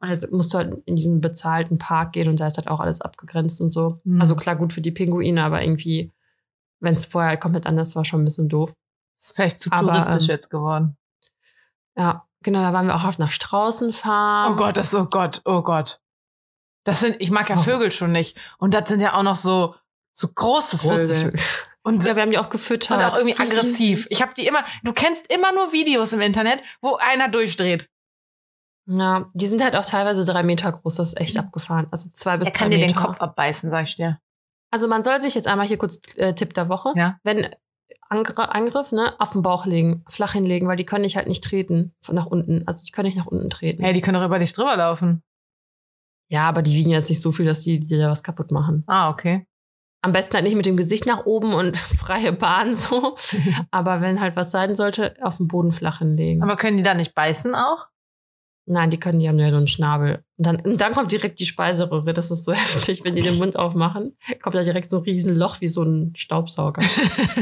[0.00, 2.80] Und jetzt musst du halt in diesen bezahlten Park gehen und da ist halt auch
[2.80, 4.00] alles abgegrenzt und so.
[4.02, 4.20] Mhm.
[4.20, 6.10] Also klar, gut für die Pinguine, aber irgendwie,
[6.82, 8.72] wenn es vorher komplett anders war, schon ein bisschen doof.
[9.18, 10.96] ist vielleicht zu Aber, touristisch ähm, jetzt geworden.
[11.96, 14.52] Ja, genau, da waren wir auch auf nach Straußenfarm.
[14.52, 16.00] Oh Gott, das oh Gott, oh Gott.
[16.84, 17.64] Das sind, ich mag ja Warum?
[17.70, 18.36] Vögel schon nicht.
[18.58, 19.74] Und das sind ja auch noch so,
[20.12, 20.96] so große Vögel.
[20.96, 21.40] Große Vögel.
[21.84, 22.98] Und, Ja, wir haben die auch gefüttert.
[22.98, 24.06] und auch irgendwie aggressiv.
[24.10, 27.88] Ich habe die immer, du kennst immer nur Videos im Internet, wo einer durchdreht.
[28.86, 30.96] Ja, die sind halt auch teilweise drei Meter groß.
[30.96, 31.86] Das ist echt abgefahren.
[31.92, 32.94] Also zwei bis Er drei kann dir Meter.
[32.94, 34.18] den Kopf abbeißen, sag ich dir.
[34.72, 36.92] Also man soll sich jetzt einmal hier kurz äh, Tipp der Woche.
[36.96, 37.18] Ja.
[37.22, 37.48] Wenn
[38.08, 41.44] Angr Angriff, ne, auf den Bauch legen, flach hinlegen, weil die können dich halt nicht
[41.44, 42.66] treten von nach unten.
[42.66, 43.82] Also die können nicht nach unten treten.
[43.82, 45.22] Hey, die können doch über dich drüber laufen.
[46.30, 48.84] Ja, aber die wiegen jetzt nicht so viel, dass die dir da was kaputt machen.
[48.86, 49.46] Ah, okay.
[50.00, 53.16] Am besten halt nicht mit dem Gesicht nach oben und freie Bahn so.
[53.70, 56.42] aber wenn halt was sein sollte, auf den Boden flach hinlegen.
[56.42, 57.88] Aber können die da nicht beißen auch?
[58.64, 60.24] Nein, die können, die haben ja nur einen Schnabel.
[60.38, 62.14] Und dann, und dann kommt direkt die Speiseröhre.
[62.14, 64.16] Das ist so heftig, wenn die den Mund aufmachen.
[64.40, 66.82] Kommt da direkt so ein riesen Loch wie so ein Staubsauger.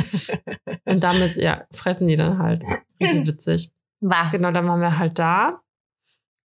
[0.87, 2.63] Und damit, ja, fressen die dann halt.
[3.01, 3.71] Richtig witzig.
[4.01, 4.31] War.
[4.31, 5.61] Genau, dann waren wir halt da.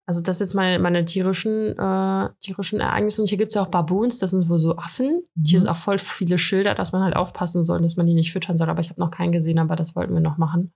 [0.07, 3.23] Also das ist jetzt meine, meine tierischen, äh, tierischen Ereignisse.
[3.23, 5.23] Und hier gibt's ja auch Baboons, das sind wohl so Affen.
[5.45, 5.61] Hier Mhm.
[5.65, 8.57] sind auch voll viele Schilder, dass man halt aufpassen soll, dass man die nicht füttern
[8.57, 8.71] soll.
[8.71, 10.73] Aber ich habe noch keinen gesehen, aber das wollten wir noch machen.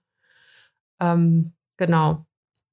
[1.01, 2.27] Ähm, genau.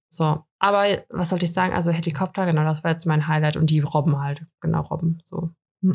[0.10, 0.44] So.
[0.64, 1.74] Aber was sollte ich sagen?
[1.74, 3.58] Also Helikopter, genau, das war jetzt mein Highlight.
[3.58, 4.46] Und die Robben halt.
[4.62, 5.22] Genau, Robben.
[5.26, 5.50] So.
[5.82, 5.92] Mhm.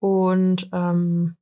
[0.00, 1.36] Und ähm,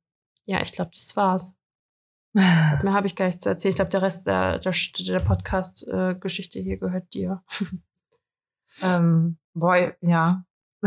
[0.45, 1.57] ja, ich glaube, das war's.
[2.33, 3.71] Mehr habe ich gar nicht zu erzählen.
[3.71, 7.43] Ich glaube, der Rest der, der, der Podcast-Geschichte hier gehört dir.
[8.83, 10.43] ähm, boy, ja.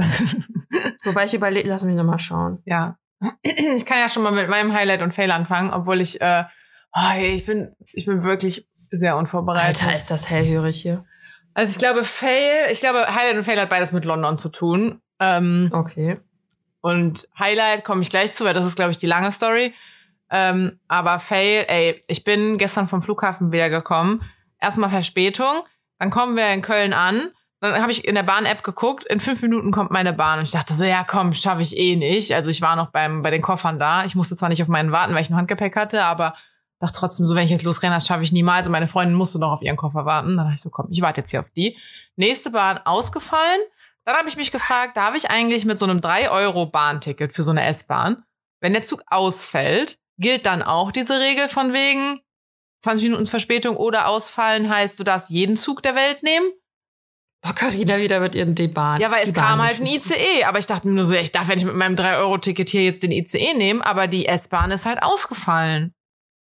[1.04, 2.62] Wobei ich überlege, lass mich nochmal schauen.
[2.64, 2.96] ja.
[3.42, 6.44] Ich kann ja schon mal mit meinem Highlight und Fail anfangen, obwohl ich, äh,
[6.94, 9.82] oh, ich bin, ich bin wirklich sehr unvorbereitet.
[9.82, 11.04] Alter, ist das hellhörig hier.
[11.54, 15.00] Also ich glaube, Fail, ich glaube, Highlight und Fail hat beides mit London zu tun.
[15.20, 16.18] Ähm, Okay.
[16.80, 19.72] Und Highlight komme ich gleich zu, weil das ist, glaube ich, die lange Story.
[20.30, 24.22] Ähm, aber Fail, ey, ich bin gestern vom Flughafen wieder gekommen.
[24.60, 25.62] Erstmal Verspätung,
[25.98, 27.30] dann kommen wir in Köln an.
[27.60, 30.40] Dann habe ich in der Bahn-App geguckt, in fünf Minuten kommt meine Bahn.
[30.40, 32.34] Und ich dachte so, ja komm, schaffe ich eh nicht.
[32.34, 34.04] Also ich war noch beim, bei den Koffern da.
[34.04, 36.34] Ich musste zwar nicht auf meinen warten, weil ich noch Handgepäck hatte, aber
[36.82, 38.66] dachte trotzdem so, wenn ich jetzt losrenne, das schaffe ich niemals.
[38.66, 40.36] Und meine Freundin musste noch auf ihren Koffer warten.
[40.36, 41.78] Dann dachte ich so, komm, ich warte jetzt hier auf die.
[42.16, 43.60] Nächste Bahn ausgefallen.
[44.04, 47.64] Dann habe ich mich gefragt, darf ich eigentlich mit so einem 3-Euro-Bahnticket für so eine
[47.66, 48.24] S-Bahn,
[48.60, 52.20] wenn der Zug ausfällt, gilt dann auch diese Regel von wegen
[52.80, 56.50] 20 Minuten Verspätung oder ausfallen heißt, du darfst jeden Zug der Welt nehmen?
[57.42, 59.00] Boah, Carina wieder mit ihren D-Bahn.
[59.00, 61.48] Ja, weil es kam halt ein ICE, aber ich dachte mir nur so, ich darf
[61.48, 65.02] ja nicht mit meinem 3-Euro-Ticket hier jetzt den ICE nehmen, aber die S-Bahn ist halt
[65.02, 65.94] ausgefallen.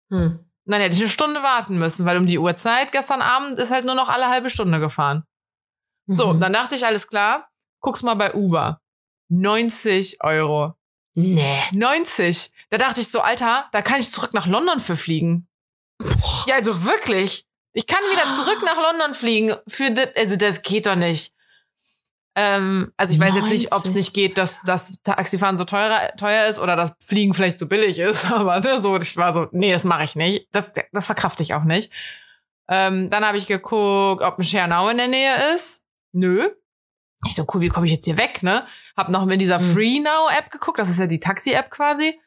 [0.10, 0.46] Hm.
[0.66, 3.86] Dann hätte ich eine Stunde warten müssen, weil um die Uhrzeit gestern Abend ist halt
[3.86, 5.24] nur noch alle halbe Stunde gefahren.
[6.06, 6.16] Mhm.
[6.16, 7.50] So, dann dachte ich, alles klar,
[7.82, 8.82] guck's mal bei Uber.
[9.30, 10.76] 90 Euro.
[11.16, 11.62] Nee.
[11.74, 12.52] 90.
[12.70, 15.48] Da dachte ich so, Alter, da kann ich zurück nach London für fliegen.
[15.98, 16.46] Boah.
[16.48, 17.46] Ja, also wirklich.
[17.74, 19.54] Ich kann wieder zurück nach London fliegen.
[19.68, 21.34] Für das, also das geht doch nicht.
[22.36, 23.42] Ähm, also ich weiß 90.
[23.42, 26.96] jetzt nicht, ob es nicht geht, dass das Taxifahren so teurer, teuer ist oder das
[27.04, 28.32] Fliegen vielleicht so billig ist.
[28.32, 30.48] Aber so, ich war so, nee, das mache ich nicht.
[30.52, 31.92] Das, das verkrafte ich auch nicht.
[32.70, 35.86] Ähm, dann habe ich geguckt, ob ein Schernau in der Nähe ist.
[36.12, 36.50] Nö.
[37.26, 38.66] Ich so, cool, wie komme ich jetzt hier weg, ne?
[38.96, 39.74] Hab noch mit dieser mhm.
[39.74, 42.20] Free Now App geguckt, das ist ja die Taxi-App quasi.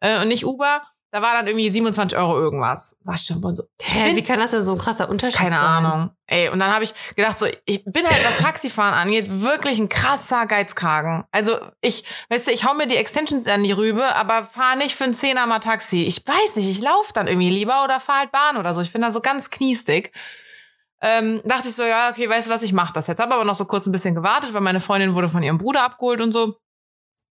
[0.00, 0.82] Äh, und nicht Uber.
[1.12, 2.96] Da war dann irgendwie 27 Euro irgendwas.
[3.04, 3.64] War ich schon so.
[3.80, 5.64] Hä, wie kann das denn so ein krasser Unterschied Keine sein?
[5.64, 6.10] Keine Ahnung.
[6.26, 9.88] Ey, und dann habe ich gedacht, so, ich bin halt, was Taxifahren angeht, wirklich ein
[9.88, 11.24] krasser Geizkragen.
[11.32, 14.94] Also ich, weißt du, ich hau mir die Extensions an die Rübe, aber fahr nicht
[14.94, 16.04] für einen Zehner mal Taxi.
[16.04, 18.80] Ich weiß nicht, ich lauf dann irgendwie lieber oder fahr halt Bahn oder so.
[18.80, 20.12] Ich bin da so ganz kniestig.
[21.02, 23.20] Ähm, dachte ich so, ja, okay, weißt du was, ich mach das jetzt.
[23.20, 25.82] Habe aber noch so kurz ein bisschen gewartet, weil meine Freundin wurde von ihrem Bruder
[25.84, 26.56] abgeholt und so.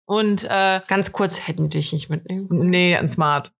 [0.06, 2.46] Und äh, ganz kurz hätten die dich nicht mitnehmen.
[2.48, 3.52] Nee, ein Smart.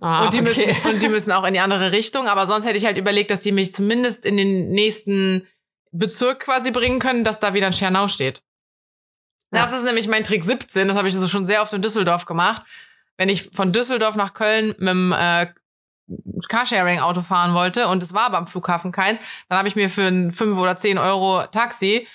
[0.00, 0.48] Ah, und, die okay.
[0.48, 2.28] müssen, und die müssen auch in die andere Richtung.
[2.28, 5.46] Aber sonst hätte ich halt überlegt, dass die mich zumindest in den nächsten
[5.90, 8.42] Bezirk quasi bringen können, dass da wieder ein Schernau steht.
[9.50, 9.62] Ja.
[9.62, 10.88] Das ist nämlich mein Trick 17.
[10.88, 12.62] Das habe ich also schon sehr oft in Düsseldorf gemacht.
[13.16, 15.46] Wenn ich von Düsseldorf nach Köln mit dem äh,
[16.48, 20.06] Carsharing-Auto fahren wollte und es war aber am Flughafen keins, dann habe ich mir für
[20.06, 22.06] ein 5 oder 10 Euro Taxi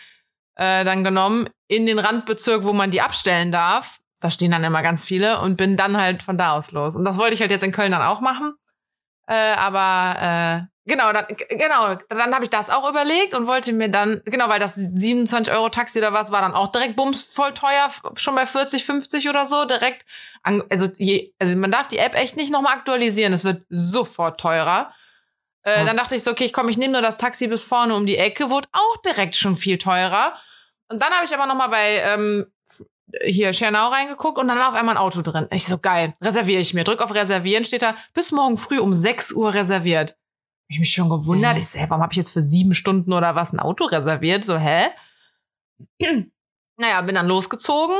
[0.56, 4.82] äh, dann genommen in den Randbezirk, wo man die abstellen darf da stehen dann immer
[4.82, 6.96] ganz viele und bin dann halt von da aus los.
[6.96, 8.56] Und das wollte ich halt jetzt in Köln dann auch machen.
[9.28, 13.90] Äh, aber äh, genau, dann, genau, dann habe ich das auch überlegt und wollte mir
[13.90, 17.54] dann, genau, weil das 27 Euro Taxi oder was war dann auch direkt bums voll
[17.54, 20.06] teuer, schon bei 40, 50 oder so, direkt.
[20.42, 24.40] An, also, je, also man darf die App echt nicht nochmal aktualisieren, es wird sofort
[24.40, 24.94] teurer.
[25.64, 27.96] Äh, dann dachte ich so, okay, ich komme, ich nehme nur das Taxi bis vorne
[27.96, 30.34] um die Ecke, wurde auch direkt schon viel teurer.
[30.90, 32.53] Und dann habe ich aber nochmal bei ähm,
[33.22, 35.48] hier Schernau reingeguckt und dann war auf einmal ein Auto drin.
[35.52, 36.84] Ich so, geil, reserviere ich mir.
[36.84, 40.12] Drück auf Reservieren, steht da, bis morgen früh um 6 Uhr reserviert.
[40.12, 41.58] Hab ich mich schon gewundert.
[41.58, 44.46] Ich so, hä, warum habe ich jetzt für sieben Stunden oder was ein Auto reserviert?
[44.46, 44.88] So, hä?
[46.78, 47.96] naja, bin dann losgezogen.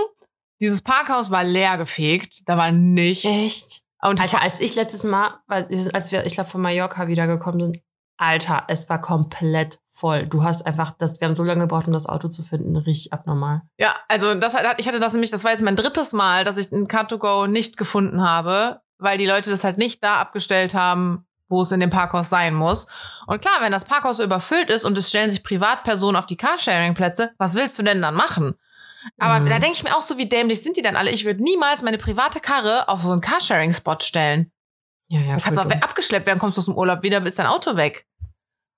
[0.62, 2.42] Dieses Parkhaus war leer gefegt.
[2.46, 3.26] Da war nichts.
[3.26, 3.82] Echt?
[4.02, 7.84] Und Alter, als ich letztes Mal, als wir, ich glaube, von Mallorca wiedergekommen sind,
[8.18, 10.28] Alter, es war komplett voll.
[10.28, 13.12] Du hast einfach, das, wir haben so lange gebraucht, um das Auto zu finden, richtig
[13.12, 13.62] abnormal.
[13.78, 16.58] Ja, also das hat, ich hatte das nämlich, das war jetzt mein drittes Mal, dass
[16.58, 21.26] ich ein Car2Go nicht gefunden habe, weil die Leute das halt nicht da abgestellt haben,
[21.50, 22.88] wo es in dem Parkhaus sein muss.
[23.28, 26.38] Und klar, wenn das Parkhaus so überfüllt ist und es stellen sich Privatpersonen auf die
[26.38, 28.56] Carsharing-Plätze, was willst du denn dann machen?
[29.20, 29.50] Aber mhm.
[29.50, 31.12] da denke ich mir auch so, wie dämlich sind die dann alle?
[31.12, 34.53] Ich würde niemals meine private Karre auf so einen Carsharing-Spot stellen.
[35.10, 35.36] Ja, ja.
[35.36, 38.06] Du kannst auch abgeschleppt werden, kommst du aus dem Urlaub wieder, ist dein Auto weg.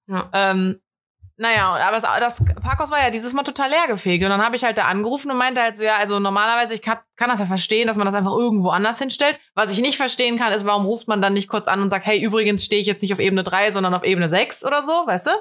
[0.08, 0.30] Ja.
[0.34, 0.80] Ähm,
[1.38, 4.24] naja, aber das, das Parkhaus war ja dieses Mal total leer gefegt.
[4.24, 6.82] Und dann habe ich halt da angerufen und meinte halt so, ja, also normalerweise, ich
[6.82, 9.38] kann, kann das ja verstehen, dass man das einfach irgendwo anders hinstellt.
[9.54, 12.06] Was ich nicht verstehen kann, ist, warum ruft man dann nicht kurz an und sagt,
[12.06, 14.92] hey, übrigens stehe ich jetzt nicht auf Ebene 3, sondern auf Ebene 6 oder so,
[14.92, 15.32] weißt du?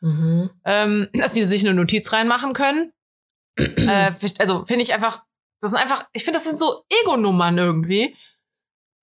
[0.00, 0.50] Mhm.
[0.64, 2.92] Ähm, dass die sich eine Notiz reinmachen können.
[3.56, 5.22] äh, also finde ich einfach,
[5.60, 8.16] das sind einfach, ich finde, das sind so Ego-Nummern irgendwie.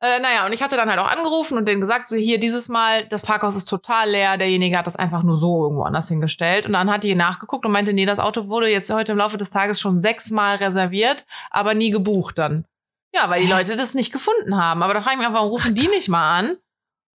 [0.04, 2.70] Äh, naja, und ich hatte dann halt auch angerufen und denen gesagt, so hier dieses
[2.70, 6.66] Mal, das Parkhaus ist total leer, derjenige hat das einfach nur so irgendwo anders hingestellt.
[6.66, 9.38] Und dann hat die nachgeguckt und meinte, nee, das Auto wurde jetzt heute im Laufe
[9.38, 12.66] des Tages schon sechsmal reserviert, aber nie gebucht dann.
[13.14, 14.82] Ja, weil die Leute das nicht gefunden haben.
[14.82, 16.58] Aber da frage ich mich einfach, warum rufen die nicht mal an?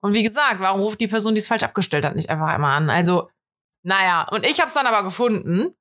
[0.01, 2.77] Und wie gesagt, warum ruft die Person, die es falsch abgestellt hat, nicht einfach einmal
[2.77, 2.91] an?
[2.91, 3.31] Also,
[3.83, 5.75] naja, und ich habe es dann aber gefunden.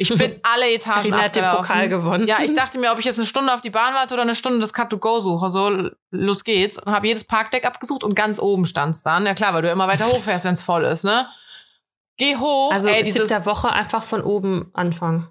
[0.00, 2.28] Ich bin alle Etagen Carina hat den Pokal gewonnen.
[2.28, 4.36] Ja, ich dachte mir, ob ich jetzt eine Stunde auf die Bahn warte oder eine
[4.36, 5.50] Stunde das Cut-to-Go suche.
[5.50, 6.80] So, los geht's.
[6.80, 9.26] Und habe jedes Parkdeck abgesucht und ganz oben stand's dann.
[9.26, 11.28] Ja klar, weil du immer weiter hochfährst, wenn's voll ist, ne?
[12.16, 12.72] Geh hoch.
[12.72, 15.28] Also ey, dieses der Woche einfach von oben anfangen.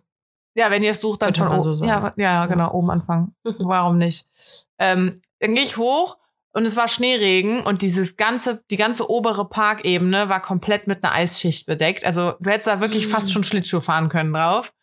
[0.54, 1.74] Ja, wenn ihr es sucht, dann von oben.
[1.76, 3.36] So ja, ja, genau, oben anfangen.
[3.44, 4.26] Warum nicht?
[4.80, 6.18] Ähm, dann gehe ich hoch
[6.58, 11.14] und es war Schneeregen und dieses ganze, die ganze obere Parkebene war komplett mit einer
[11.14, 12.04] Eisschicht bedeckt.
[12.04, 13.12] Also du hättest da wirklich mhm.
[13.12, 14.74] fast schon Schlittschuh fahren können drauf.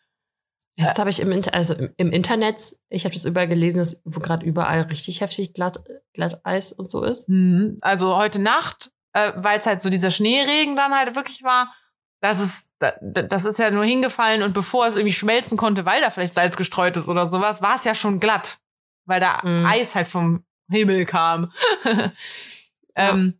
[0.77, 4.45] Das habe ich im, also im, Internet, ich habe das überall gelesen, dass wo gerade
[4.45, 5.83] überall richtig heftig glatt,
[6.13, 7.27] glatt Eis und so ist.
[7.27, 7.77] Mhm.
[7.81, 11.75] Also heute Nacht, äh, weil es halt so dieser Schneeregen dann halt wirklich war,
[12.21, 16.09] das ist, das ist ja nur hingefallen und bevor es irgendwie schmelzen konnte, weil da
[16.09, 18.59] vielleicht Salz gestreut ist oder sowas, war es ja schon glatt.
[19.05, 19.65] Weil da mhm.
[19.65, 21.51] Eis halt vom Himmel kam.
[22.95, 23.39] ähm,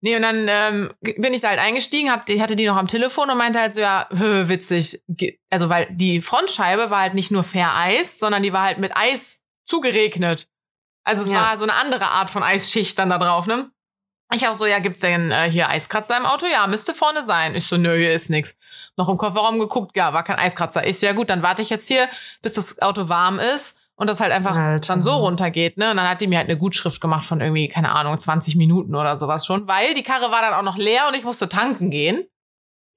[0.00, 3.30] Nee, und dann ähm, bin ich da halt eingestiegen, hab, hatte die noch am Telefon
[3.30, 5.02] und meinte halt so, ja, hö, witzig.
[5.50, 9.40] Also, weil die Frontscheibe war halt nicht nur vereist, sondern die war halt mit Eis
[9.66, 10.48] zugeregnet.
[11.02, 11.40] Also es ja.
[11.40, 13.70] war so eine andere Art von Eisschicht dann da drauf, ne?
[14.32, 16.46] Ich auch so, ja, gibt's denn äh, hier Eiskratzer im Auto?
[16.46, 17.54] Ja, müsste vorne sein.
[17.56, 18.56] Ich so, nö, hier ist nix.
[18.96, 20.86] Noch im Kofferraum geguckt, ja, war kein Eiskratzer.
[20.86, 22.08] Ich so, ja gut, dann warte ich jetzt hier,
[22.42, 24.94] bis das Auto warm ist und das halt einfach Alter.
[24.94, 25.90] dann so runtergeht, ne?
[25.90, 28.94] Und dann hat die mir halt eine Gutschrift gemacht von irgendwie, keine Ahnung, 20 Minuten
[28.94, 31.90] oder sowas schon, weil die Karre war dann auch noch leer und ich musste tanken
[31.90, 32.24] gehen.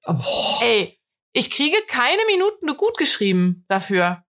[0.06, 0.16] Oh.
[0.62, 1.00] Ey,
[1.34, 4.24] ich kriege keine Minuten gut geschrieben dafür.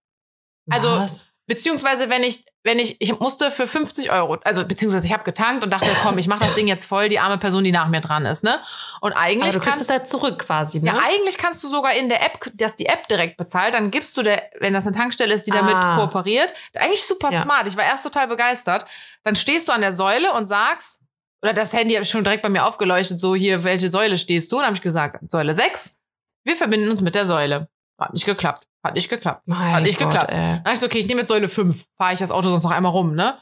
[0.71, 1.29] Also, Was?
[1.47, 5.65] beziehungsweise wenn ich wenn ich, ich musste für 50 Euro, also beziehungsweise ich habe getankt
[5.65, 8.01] und dachte, komm, ich mache das Ding jetzt voll, die arme Person, die nach mir
[8.01, 8.61] dran ist, ne?
[9.01, 10.87] Und eigentlich Aber du kannst es halt zurück quasi, ne?
[10.87, 14.17] Ja, eigentlich kannst du sogar in der App, dass die App direkt bezahlt, dann gibst
[14.17, 15.97] du der, wenn das eine Tankstelle ist, die damit ah.
[15.97, 17.41] kooperiert, eigentlich super ja.
[17.41, 17.67] smart.
[17.67, 18.87] Ich war erst total begeistert.
[19.25, 21.01] Dann stehst du an der Säule und sagst,
[21.43, 24.53] oder das Handy habe ich schon direkt bei mir aufgeleuchtet, so hier, welche Säule stehst
[24.53, 24.59] du?
[24.59, 25.97] Und habe ich gesagt, Säule 6.
[26.45, 27.69] Wir verbinden uns mit der Säule.
[28.03, 28.67] Hat nicht geklappt.
[28.83, 29.43] Hat nicht geklappt.
[29.47, 30.33] Mein hat nicht Gott, geklappt.
[30.33, 30.61] Ey.
[30.65, 31.87] Dann ich so, okay, ich nehme jetzt Säule 5.
[31.97, 33.39] Fahre ich das Auto sonst noch einmal rum, ne?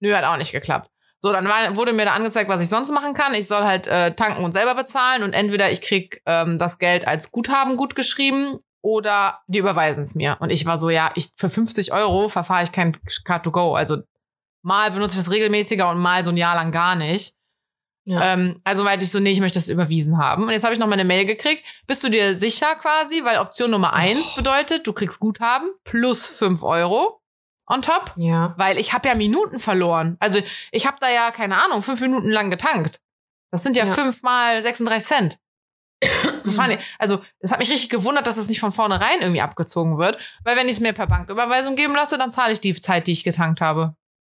[0.00, 0.90] Nö, hat auch nicht geklappt.
[1.20, 3.32] So, dann war, wurde mir da angezeigt, was ich sonst machen kann.
[3.34, 7.06] Ich soll halt äh, tanken und selber bezahlen und entweder ich krieg ähm, das Geld
[7.06, 10.36] als Guthaben gut geschrieben oder die überweisen es mir.
[10.40, 13.76] Und ich war so, ja, ich für 50 Euro verfahre ich kein Car2Go.
[13.76, 13.98] Also
[14.62, 17.34] mal benutze ich das regelmäßiger und mal so ein Jahr lang gar nicht.
[18.04, 18.34] Ja.
[18.34, 20.44] Ähm, also weil ich so, nee, ich möchte das überwiesen haben.
[20.44, 21.62] Und jetzt habe ich noch mal eine Mail gekriegt.
[21.86, 23.22] Bist du dir sicher quasi?
[23.24, 24.36] Weil Option Nummer eins oh.
[24.36, 27.20] bedeutet, du kriegst Guthaben plus fünf Euro
[27.66, 28.12] on top.
[28.16, 28.54] Ja.
[28.56, 30.16] Weil ich habe ja Minuten verloren.
[30.18, 30.40] Also
[30.72, 33.00] ich habe da ja, keine Ahnung, fünf Minuten lang getankt.
[33.52, 33.92] Das sind ja, ja.
[33.92, 35.38] fünf mal 36 Cent.
[36.44, 39.40] Das fand ich, also, es hat mich richtig gewundert, dass es nicht von vornherein irgendwie
[39.40, 40.18] abgezogen wird.
[40.42, 43.12] Weil wenn ich es mir per Banküberweisung geben lasse, dann zahle ich die Zeit, die
[43.12, 43.94] ich getankt habe.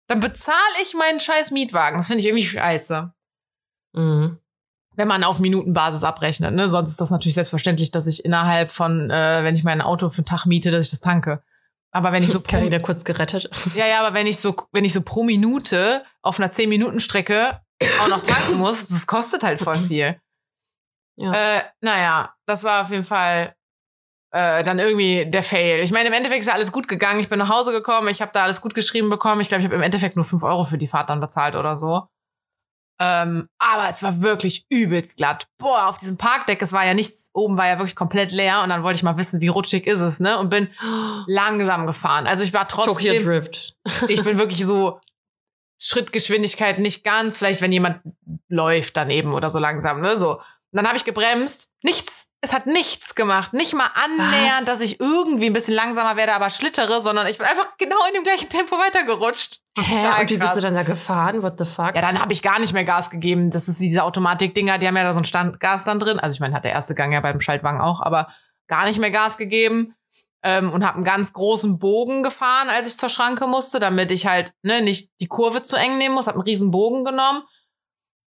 [0.07, 1.97] Dann bezahle ich meinen scheiß Mietwagen.
[1.97, 3.11] Das finde ich irgendwie scheiße.
[3.95, 4.37] Mhm.
[4.97, 6.69] Wenn man auf Minutenbasis abrechnet, ne?
[6.69, 10.19] Sonst ist das natürlich selbstverständlich, dass ich innerhalb von, äh, wenn ich mein Auto für
[10.19, 11.43] einen Tag miete, dass ich das tanke.
[11.91, 13.49] Aber wenn ich so pro, wieder kurz gerettet.
[13.73, 16.99] Ja, ja, aber wenn ich so, wenn ich so pro Minute auf einer 10 Minuten
[16.99, 17.61] Strecke
[18.01, 20.19] auch noch tanken muss, das kostet halt voll viel.
[21.17, 21.57] Ja.
[21.57, 23.55] Äh, naja, das war auf jeden Fall
[24.31, 25.81] äh, dann irgendwie der Fail.
[25.81, 27.21] Ich meine, im Endeffekt ist ja alles gut gegangen.
[27.21, 29.39] Ich bin nach Hause gekommen, ich habe da alles gut geschrieben bekommen.
[29.39, 31.77] Ich glaube, ich habe im Endeffekt nur 5 Euro für die Fahrt dann bezahlt oder
[31.77, 32.09] so.
[32.97, 35.47] Ähm, aber es war wirklich übelst glatt.
[35.57, 38.69] Boah, auf diesem Parkdeck, es war ja nichts, oben war ja wirklich komplett leer und
[38.69, 40.39] dann wollte ich mal wissen, wie rutschig ist es, ne?
[40.39, 40.69] Und bin
[41.27, 42.25] langsam gefahren.
[42.25, 43.13] Also ich war trotzdem.
[43.13, 43.75] Tokyo Drift.
[44.07, 44.99] ich bin wirklich so
[45.81, 47.99] Schrittgeschwindigkeit nicht ganz, vielleicht wenn jemand
[48.47, 50.17] läuft daneben oder so langsam, ne?
[50.17, 50.35] So.
[50.35, 51.69] Und dann habe ich gebremst.
[51.83, 52.31] Nichts.
[52.45, 53.53] Es hat nichts gemacht.
[53.53, 54.65] Nicht mal annähernd, Was?
[54.65, 58.13] dass ich irgendwie ein bisschen langsamer werde, aber schlittere, sondern ich bin einfach genau in
[58.13, 59.61] dem gleichen Tempo weitergerutscht.
[59.79, 60.21] Hä?
[60.21, 61.41] Und wie bist du dann da gefahren?
[61.41, 61.95] What the fuck?
[61.95, 63.49] Ja, dann habe ich gar nicht mehr Gas gegeben.
[63.49, 66.19] Das ist diese Automatikdinger, die haben ja da so ein Stand Gas dann drin.
[66.19, 68.27] Also ich meine, hat der erste Gang ja beim Schaltwagen auch, aber
[68.67, 69.95] gar nicht mehr Gas gegeben.
[70.43, 74.27] Ähm, und habe einen ganz großen Bogen gefahren, als ich zur Schranke musste, damit ich
[74.27, 76.27] halt ne, nicht die Kurve zu eng nehmen muss.
[76.27, 77.41] Hab einen riesen Bogen genommen.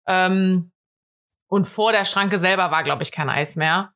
[0.06, 0.70] Ähm,
[1.46, 3.94] und vor der Schranke selber war, glaube ich, kein Eis mehr.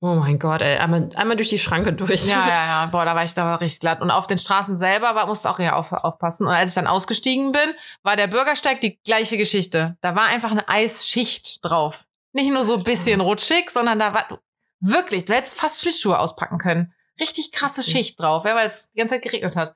[0.00, 2.26] Oh mein Gott, ey, einmal, einmal durch die Schranke durch.
[2.26, 4.02] Ja, ja, ja, boah, da war ich da war richtig glatt.
[4.02, 6.46] Und auf den Straßen selber war, musste auch ja auf, aufpassen.
[6.46, 9.96] Und als ich dann ausgestiegen bin, war der Bürgersteig die gleiche Geschichte.
[10.02, 12.04] Da war einfach eine Eisschicht drauf.
[12.32, 14.40] Nicht nur so ein bisschen rutschig, sondern da war
[14.80, 16.92] wirklich, du hättest fast Schlittschuhe auspacken können.
[17.18, 19.74] Richtig krasse Schicht drauf, ja, weil es die ganze Zeit geregnet hat.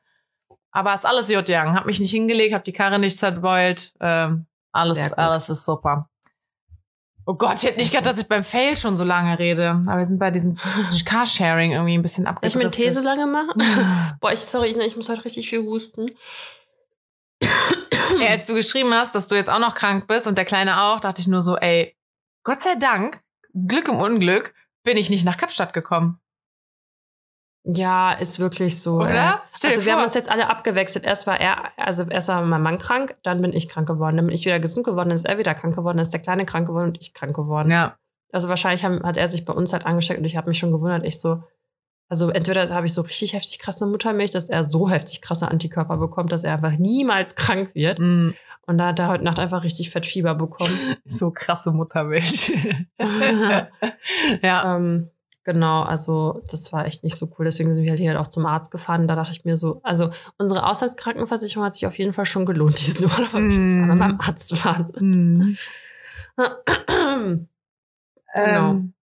[0.71, 1.75] Aber es ist alles J-Yang.
[1.75, 3.95] Hab mich nicht hingelegt, hab die Karre nicht zerbeult.
[4.01, 6.09] Ähm, alles, alles ist super.
[7.27, 9.83] Oh Gott, ich hätte nicht gedacht, dass ich beim Fail schon so lange rede.
[9.87, 10.57] Aber wir sind bei diesem
[11.05, 12.61] Carsharing irgendwie ein bisschen abgedriftet.
[12.61, 13.63] Soll ich mir These lange machen?
[14.21, 16.11] Boah, ich, sorry, ich, ich muss heute richtig viel husten.
[18.19, 20.83] Ey, als du geschrieben hast, dass du jetzt auch noch krank bist und der Kleine
[20.83, 21.97] auch, dachte ich nur so, ey,
[22.45, 23.21] Gott sei Dank,
[23.55, 26.20] Glück im Unglück, bin ich nicht nach Kapstadt gekommen.
[27.65, 29.01] Ja, ist wirklich so.
[29.01, 29.43] Oder?
[29.63, 31.05] Also wir haben uns jetzt alle abgewechselt.
[31.05, 34.27] Erst war er, also erst war mein Mann krank, dann bin ich krank geworden, dann
[34.27, 36.47] bin ich wieder gesund geworden, dann ist er wieder krank geworden, dann ist der Kleine
[36.47, 37.71] krank geworden und ich krank geworden.
[37.71, 37.97] Ja.
[38.33, 40.73] Also wahrscheinlich haben, hat er sich bei uns halt angesteckt und ich habe mich schon
[40.73, 41.43] gewundert, ich so,
[42.09, 45.99] also entweder habe ich so richtig heftig krasse Muttermilch, dass er so heftig krasse Antikörper
[45.99, 47.99] bekommt, dass er einfach niemals krank wird.
[47.99, 48.31] Mm.
[48.67, 50.77] Und da hat er heute Nacht einfach richtig Fettfieber bekommen.
[51.05, 52.53] so krasse Muttermilch.
[54.43, 54.77] ja.
[54.77, 55.11] Ähm,
[55.45, 57.47] Genau, also das war echt nicht so cool.
[57.47, 59.09] Deswegen sind wir halt hier halt auch zum Arzt gefahren.
[59.09, 62.79] Da dachte ich mir so, also unsere Auslandskrankenversicherung hat sich auf jeden Fall schon gelohnt,
[62.79, 63.99] diesen Urlaub, weil wir mm.
[63.99, 64.87] beim Arzt waren.
[64.99, 65.57] Mm.
[68.35, 68.71] genau.
[68.71, 68.95] Ähm,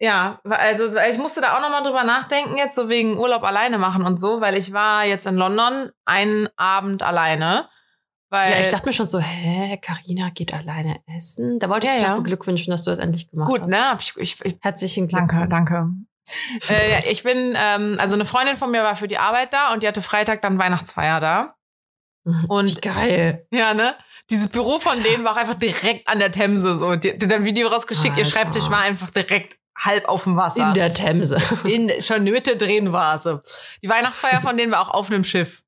[0.00, 4.04] ja, also ich musste da auch nochmal drüber nachdenken, jetzt so wegen Urlaub alleine machen
[4.04, 7.68] und so, weil ich war jetzt in London einen Abend alleine
[8.30, 11.58] Weil, ja, ich dachte mir schon so, hä, Karina geht alleine essen.
[11.60, 12.12] Da wollte ich Ja, dich ja.
[12.14, 13.70] auch beglückwünschen, dass du es endlich gemacht gut, hast.
[13.70, 13.78] ne?
[13.90, 15.50] Hab ich, ich, ich, Herzlichen danke, Glückwunsch.
[15.50, 15.90] danke.
[16.70, 19.72] äh, ja, ich bin, ähm, also eine Freundin von mir war für die Arbeit da
[19.72, 21.54] und die hatte Freitag dann Weihnachtsfeier da.
[22.24, 23.46] Und Und- geil.
[23.50, 23.94] Ja, ne?
[24.30, 26.78] Dieses Büro von denen war auch einfach direkt an der Themse.
[26.78, 28.38] So, die, die hat ein Video rausgeschickt, ihr Alter.
[28.38, 30.66] Schreibtisch war einfach direkt halb auf dem Wasser.
[30.68, 31.36] In der Themse.
[31.66, 33.38] In, schon Mitte drin war sie.
[33.82, 35.62] Die Weihnachtsfeier von denen war auch auf einem Schiff.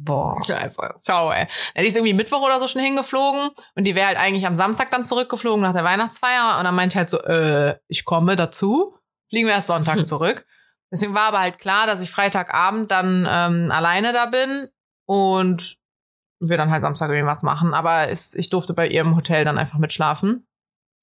[0.00, 0.36] Boah.
[0.46, 1.48] Scheiße, ciao, ey.
[1.74, 4.54] Ja, die ist irgendwie Mittwoch oder so schon hingeflogen und die wäre halt eigentlich am
[4.54, 8.36] Samstag dann zurückgeflogen nach der Weihnachtsfeier und dann meinte ich halt so, äh, ich komme
[8.36, 8.96] dazu,
[9.28, 10.46] fliegen wir erst Sonntag zurück.
[10.92, 14.68] Deswegen war aber halt klar, dass ich Freitagabend dann ähm, alleine da bin
[15.04, 15.76] und
[16.40, 17.74] wir dann halt Samstag irgendwie was machen.
[17.74, 20.46] Aber es, ich durfte bei ihr im Hotel dann einfach mitschlafen.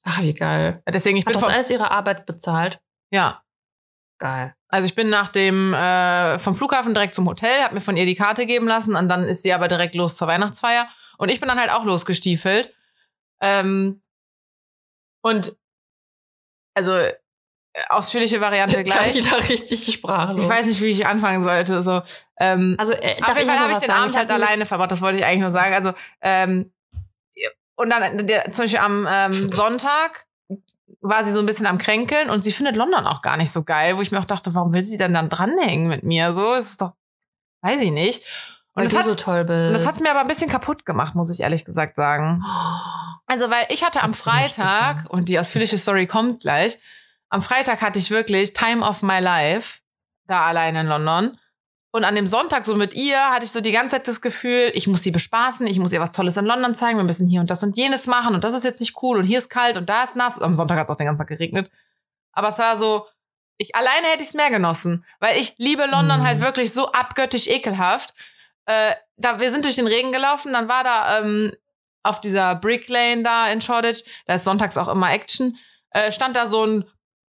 [0.04, 0.82] Ach, wie geil.
[0.88, 2.80] Deswegen, ich Hat bin das vom, alles ihre Arbeit bezahlt?
[3.12, 3.42] ja,
[4.18, 4.56] Geil.
[4.76, 8.06] Also ich bin nach dem äh, vom Flughafen direkt zum Hotel, habe mir von ihr
[8.06, 11.40] die Karte geben lassen und dann ist sie aber direkt los zur Weihnachtsfeier und ich
[11.40, 12.76] bin dann halt auch losgestiefelt.
[13.40, 14.02] Ähm,
[15.22, 15.56] und
[16.74, 17.14] also äh,
[17.88, 19.14] ausführliche Variante gleich.
[19.14, 20.44] Karina richtig sprachlos.
[20.44, 21.82] Ich weiß nicht, wie ich anfangen sollte.
[21.82, 22.02] So,
[22.38, 24.02] ähm, Also, äh, auf jeden Fall habe ich den sagen?
[24.02, 25.74] Abend halt alleine verbracht, das wollte ich eigentlich nur sagen.
[25.74, 26.74] Also, ähm,
[27.78, 30.26] und dann der, zum Beispiel am ähm, Sonntag
[31.08, 33.64] war sie so ein bisschen am Kränkeln und sie findet London auch gar nicht so
[33.64, 36.34] geil, wo ich mir auch dachte, warum will sie denn dann dranhängen mit mir?
[36.34, 36.94] So, es ist doch,
[37.62, 38.24] weiß ich nicht.
[38.74, 39.68] Und Weil das du hat so toll bist.
[39.68, 42.44] und das hat's mir aber ein bisschen kaputt gemacht, muss ich ehrlich gesagt sagen.
[43.28, 46.78] Also, weil ich hatte am Freitag, und die ausführliche Story kommt gleich,
[47.30, 49.80] am Freitag hatte ich wirklich Time of my life,
[50.28, 51.38] da allein in London.
[51.96, 54.70] Und an dem Sonntag so mit ihr hatte ich so die ganze Zeit das Gefühl,
[54.74, 57.40] ich muss sie bespaßen, ich muss ihr was Tolles in London zeigen, wir müssen hier
[57.40, 59.78] und das und jenes machen und das ist jetzt nicht cool und hier ist kalt
[59.78, 60.38] und da ist nass.
[60.42, 61.72] Am Sonntag hat es auch den ganzen Tag geregnet.
[62.34, 63.08] Aber es war so,
[63.58, 66.26] ich alleine hätte ich es mehr genossen, weil ich liebe London Mhm.
[66.26, 68.14] halt wirklich so abgöttisch ekelhaft.
[68.66, 71.54] Äh, da, wir sind durch den Regen gelaufen, dann war da ähm,
[72.04, 75.58] auf dieser Brick Lane da in Shoreditch, da ist sonntags auch immer Action,
[75.92, 76.84] äh, stand da so ein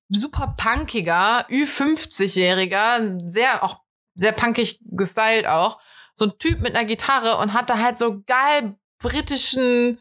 [0.07, 3.82] super punkiger, Ü50-Jähriger, sehr, auch
[4.15, 5.79] sehr punkig gestylt auch,
[6.13, 9.99] so ein Typ mit einer Gitarre und hat da halt so geil britischen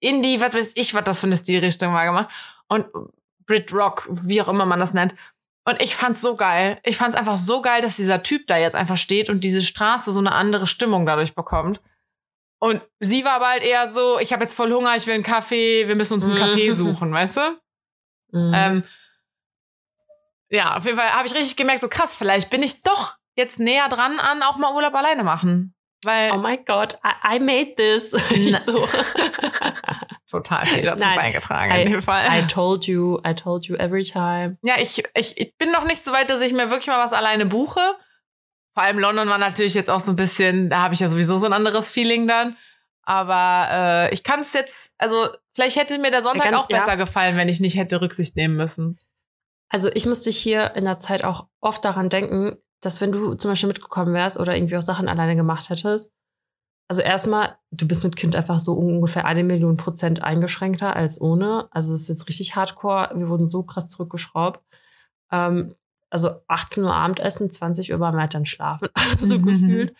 [0.00, 2.28] Indie, was weiß ich, was das für eine Stilrichtung war gemacht.
[2.68, 2.86] Und
[3.46, 5.14] Brit Rock, wie auch immer man das nennt.
[5.64, 6.78] Und ich fand's so geil.
[6.84, 10.12] Ich fand's einfach so geil, dass dieser Typ da jetzt einfach steht und diese Straße
[10.12, 11.80] so eine andere Stimmung dadurch bekommt.
[12.58, 15.22] Und sie war aber halt eher so, ich habe jetzt voll Hunger, ich will einen
[15.22, 17.60] Kaffee, wir müssen uns einen Kaffee suchen, weißt du?
[18.32, 18.52] Mhm.
[18.54, 18.84] Ähm,
[20.50, 23.58] ja, auf jeden Fall habe ich richtig gemerkt, so krass, vielleicht bin ich doch jetzt
[23.58, 25.74] näher dran an auch mal Urlaub alleine machen.
[26.02, 28.12] Weil oh mein Gott, I, I made this.
[28.30, 28.86] ich so.
[30.30, 31.16] total viel dazu Nein.
[31.16, 32.24] beigetragen I- in dem Fall.
[32.26, 34.56] I told you, I told you every time.
[34.62, 37.12] Ja, ich, ich, ich bin noch nicht so weit, dass ich mir wirklich mal was
[37.12, 37.80] alleine buche.
[38.72, 41.38] Vor allem London war natürlich jetzt auch so ein bisschen, da habe ich ja sowieso
[41.38, 42.56] so ein anderes Feeling dann.
[43.02, 46.78] Aber äh, ich kann es jetzt, also vielleicht hätte mir der Sonntag Ganz- auch ja.
[46.78, 48.98] besser gefallen, wenn ich nicht hätte Rücksicht nehmen müssen.
[49.68, 53.50] Also ich musste hier in der Zeit auch oft daran denken, dass wenn du zum
[53.50, 56.12] Beispiel mitgekommen wärst oder irgendwie auch Sachen alleine gemacht hättest,
[56.88, 61.68] also erstmal, du bist mit Kind einfach so ungefähr eine Million Prozent eingeschränkter als ohne.
[61.70, 63.10] Also es ist jetzt richtig hardcore.
[63.14, 64.60] Wir wurden so krass zurückgeschraubt.
[65.30, 65.76] Ähm,
[66.10, 68.88] also 18 Uhr Abendessen, 20 Uhr waren wir halt dann schlafen,
[69.20, 69.46] so Mhm.
[69.46, 69.94] gefühlt.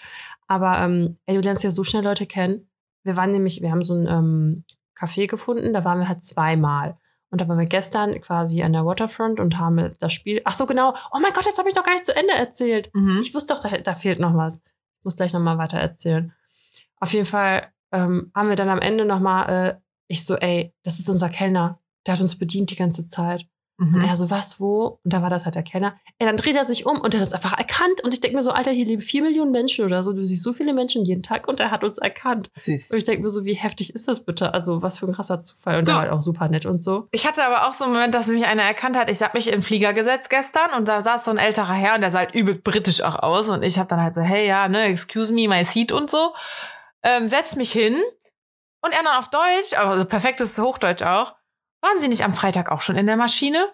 [0.48, 2.68] Aber ähm, ey, du lernst ja so schnell Leute kennen.
[3.04, 4.64] Wir waren nämlich, wir haben so ein ähm,
[4.98, 6.98] Café gefunden, da waren wir halt zweimal.
[7.30, 10.42] Und da waren wir gestern quasi an der Waterfront und haben das Spiel.
[10.44, 10.92] Ach so, genau.
[11.12, 12.90] Oh mein Gott, jetzt habe ich doch gar nicht zu Ende erzählt.
[12.92, 13.20] Mhm.
[13.22, 14.62] Ich wusste doch, da, da fehlt noch was.
[14.98, 16.32] Ich muss gleich noch mal weiter erzählen.
[16.96, 20.74] Auf jeden Fall ähm, haben wir dann am Ende noch mal, äh, ich so, ey,
[20.82, 21.80] das ist unser Kellner.
[22.06, 23.46] Der hat uns bedient die ganze Zeit.
[23.80, 24.04] Und Mhm.
[24.04, 25.00] er so, was, wo?
[25.02, 25.96] Und da war das halt der Kellner.
[26.18, 28.04] Ey, dann dreht er sich um und er hat uns einfach erkannt.
[28.04, 30.12] Und ich denke mir so, Alter, hier leben vier Millionen Menschen oder so.
[30.12, 32.50] Du siehst so viele Menschen jeden Tag und er hat uns erkannt.
[32.60, 32.90] Süß.
[32.90, 34.52] Und ich denke mir so, wie heftig ist das bitte?
[34.52, 35.76] Also, was für ein krasser Zufall.
[35.76, 35.86] Und So.
[35.86, 37.08] der war halt auch super nett und so.
[37.10, 39.10] Ich hatte aber auch so einen Moment, dass mich einer erkannt hat.
[39.10, 42.02] Ich habe mich den Flieger gesetzt gestern und da saß so ein älterer Herr und
[42.02, 43.48] der sah halt übelst britisch auch aus.
[43.48, 46.34] Und ich habe dann halt so, hey, ja, ne, excuse me, my seat und so.
[47.02, 47.96] Ähm, setzt mich hin
[48.82, 51.34] und er dann auf Deutsch, also perfektes Hochdeutsch auch.
[51.82, 53.66] Waren Sie nicht am Freitag auch schon in der Maschine?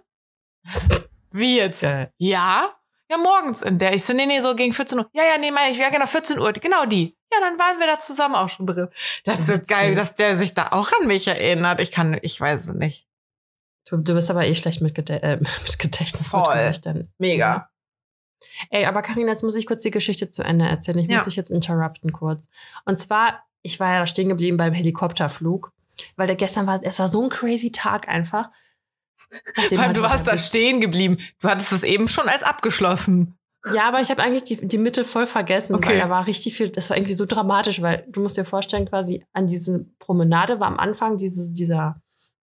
[1.31, 1.83] Wie jetzt?
[1.83, 2.13] Geil.
[2.19, 2.71] Ja.
[3.09, 3.95] Ja, morgens in der.
[3.95, 5.09] Ich so, nee, nee, so gegen 14 Uhr.
[5.13, 6.53] Ja, ja, nee, meine ich, ja, genau, 14 Uhr.
[6.55, 7.17] Genau die.
[7.33, 8.89] Ja, dann waren wir da zusammen auch schon drin.
[9.25, 9.69] Das ist Witzig.
[9.69, 11.81] geil, dass der sich da auch an mich erinnert.
[11.81, 13.07] Ich kann, ich weiß es nicht.
[13.89, 16.29] Du, du bist aber eh schlecht mit, Gede äh, mit Gedächtnis.
[16.31, 16.67] Voll.
[16.67, 17.13] Mit dann.
[17.19, 17.71] Mega.
[18.71, 20.99] Ey, aber Karin, jetzt muss ich kurz die Geschichte zu Ende erzählen.
[20.99, 21.15] Ich Ja.
[21.17, 22.49] muss dich jetzt interrupten kurz.
[22.85, 25.73] Und zwar, ich war ja da stehen geblieben beim Helikopterflug,
[26.17, 28.51] weil der gestern war, es war so ein crazy Tag einfach.
[29.55, 31.19] Vor allem, halt du warst da stehen geblieben.
[31.41, 33.39] Du hattest es eben schon als abgeschlossen.
[33.75, 35.91] Ja, aber ich habe eigentlich die, die Mitte voll vergessen, okay.
[35.91, 38.89] weil da war richtig viel, das war irgendwie so dramatisch, weil du musst dir vorstellen,
[38.89, 42.01] quasi an diese Promenade war am Anfang dieses, dieser,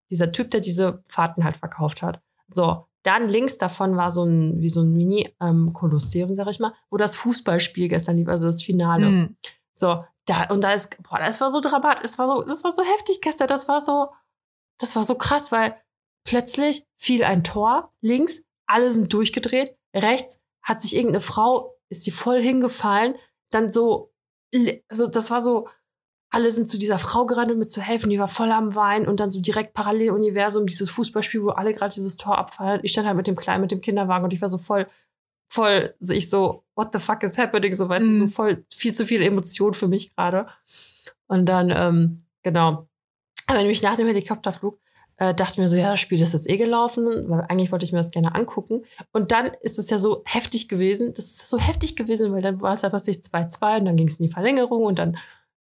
[0.09, 2.21] dieser Typ, der diese Fahrten halt verkauft hat.
[2.47, 6.74] So, dann links davon war so ein, wie so ein Mini-Kolosseum, ähm, sag ich mal,
[6.89, 9.05] wo das Fußballspiel gestern lief, also das Finale.
[9.05, 9.38] Mhm.
[9.74, 12.71] So, da, und da ist, boah, das war so dramatisch, es war so, das war
[12.71, 14.09] so heftig gestern, das war so,
[14.80, 15.74] das war so krass, weil
[16.24, 22.11] plötzlich fiel ein Tor links, alle sind durchgedreht, rechts hat sich irgendeine Frau, ist die
[22.11, 23.15] voll hingefallen,
[23.51, 24.13] dann so,
[24.88, 25.67] also das war so,
[26.30, 29.07] alle sind zu dieser Frau gerannt, um mir zu helfen, die war voll am Wein
[29.07, 32.80] und dann so direkt Paralleluniversum, dieses Fußballspiel, wo alle gerade dieses Tor abfeiern.
[32.82, 34.88] Ich stand halt mit dem Kleinen, mit dem Kinderwagen und ich war so voll,
[35.47, 37.74] voll, also ich so, what the fuck is happening?
[37.74, 38.07] So, weißt mm.
[38.07, 38.30] du, so mhm.
[38.30, 40.47] voll, viel zu viel Emotion für mich gerade.
[41.28, 42.88] Und dann, ähm, genau.
[43.47, 44.80] Aber nämlich nach dem Helikopterflug
[45.17, 47.91] äh, dachte mir so, ja, das Spiel ist jetzt eh gelaufen, weil eigentlich wollte ich
[47.91, 48.84] mir das gerne angucken.
[49.11, 52.61] Und dann ist es ja so heftig gewesen, das ist so heftig gewesen, weil dann
[52.61, 55.17] war es ja plötzlich 2-2 und dann ging es in die Verlängerung und dann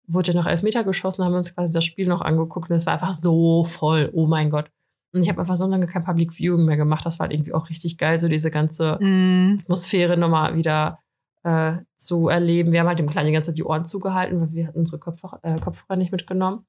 [0.07, 2.85] wurde ja noch Elfmeter geschossen, haben wir uns quasi das Spiel noch angeguckt und es
[2.85, 4.69] war einfach so voll, oh mein Gott.
[5.13, 7.05] Und ich habe einfach so lange kein Public Viewing mehr gemacht.
[7.05, 9.59] Das war halt irgendwie auch richtig geil, so diese ganze mm.
[9.61, 10.99] Atmosphäre nochmal wieder
[11.43, 12.71] äh, zu erleben.
[12.71, 14.99] Wir haben halt dem Kleinen die ganze Zeit die Ohren zugehalten, weil wir hatten unsere
[14.99, 16.65] Kopfhörer, äh, Kopfhörer nicht mitgenommen.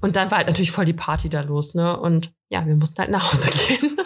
[0.00, 1.98] Und dann war halt natürlich voll die Party da los, ne?
[1.98, 3.96] Und ja, wir mussten halt nach Hause gehen.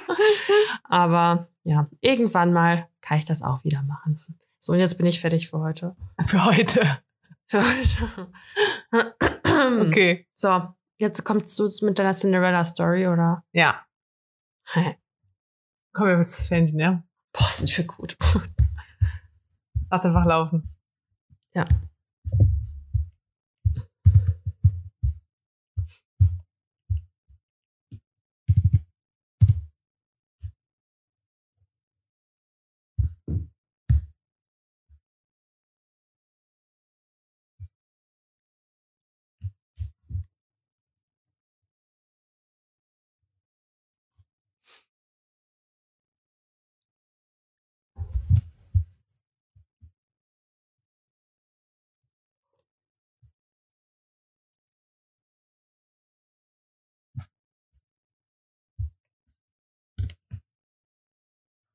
[0.85, 4.19] Aber ja, irgendwann mal kann ich das auch wieder machen.
[4.59, 5.97] So, und jetzt bin ich fertig für heute.
[6.25, 6.87] Für heute.
[7.47, 8.29] Für heute.
[9.87, 10.27] okay.
[10.35, 10.69] So,
[11.03, 13.45] jetzt kommst du mit deiner Cinderella-Story, oder?
[13.53, 13.85] Ja.
[14.65, 14.97] Hey.
[15.93, 17.03] Komm, wir müssen das Handy, ne?
[17.33, 18.17] Boah, sind wir gut.
[19.91, 20.63] Lass einfach laufen.
[21.55, 21.67] Ja.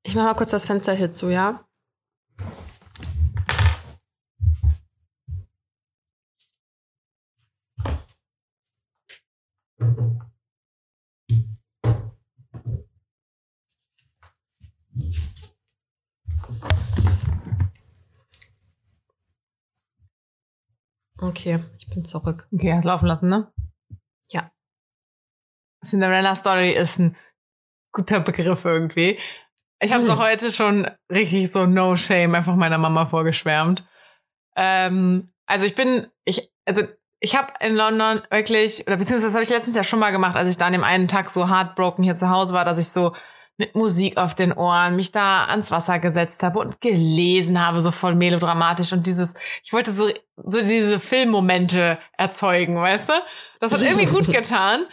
[0.07, 1.65] Ich mache mal kurz das Fenster hier zu, ja?
[21.19, 22.47] Okay, ich bin zurück.
[22.53, 23.51] Okay, hast laufen lassen, ne?
[24.29, 24.53] Ja.
[25.83, 27.17] Cinderella Story ist ein
[27.91, 29.19] guter Begriff irgendwie.
[29.79, 33.85] Ich habe es auch heute schon richtig so no shame einfach meiner Mama vorgeschwärmt.
[34.55, 36.83] Ähm, also ich bin, ich, also
[37.19, 40.35] ich habe in London wirklich, oder beziehungsweise das habe ich letztens ja schon mal gemacht,
[40.35, 42.89] als ich da an dem einen Tag so heartbroken hier zu Hause war, dass ich
[42.89, 43.13] so
[43.57, 47.89] mit Musik auf den Ohren mich da ans Wasser gesetzt habe und gelesen habe, so
[47.89, 53.13] voll melodramatisch und dieses, ich wollte so, so diese Filmmomente erzeugen, weißt du?
[53.59, 54.85] Das hat irgendwie gut getan.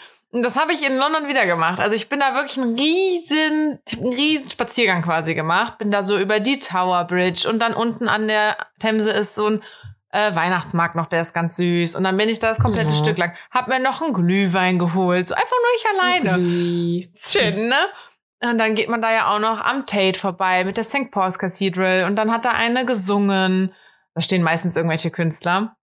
[0.43, 1.79] Das habe ich in London wieder gemacht.
[1.79, 5.79] Also ich bin da wirklich einen riesen, einen riesen Spaziergang quasi gemacht.
[5.79, 9.47] Bin da so über die Tower Bridge und dann unten an der Themse ist so
[9.47, 9.63] ein
[10.11, 11.95] äh, Weihnachtsmarkt noch, der ist ganz süß.
[11.95, 12.99] Und dann bin ich da das komplette ja.
[12.99, 13.35] Stück lang.
[13.53, 15.29] Hab mir noch einen Glühwein geholt.
[15.29, 16.43] So einfach nur ich alleine.
[16.43, 17.09] Glüh.
[17.15, 18.51] Schön, ne?
[18.51, 21.13] Und dann geht man da ja auch noch am Tate vorbei mit der St.
[21.13, 22.05] Paul's Cathedral.
[22.05, 23.73] Und dann hat da eine gesungen.
[24.15, 25.77] Da stehen meistens irgendwelche Künstler.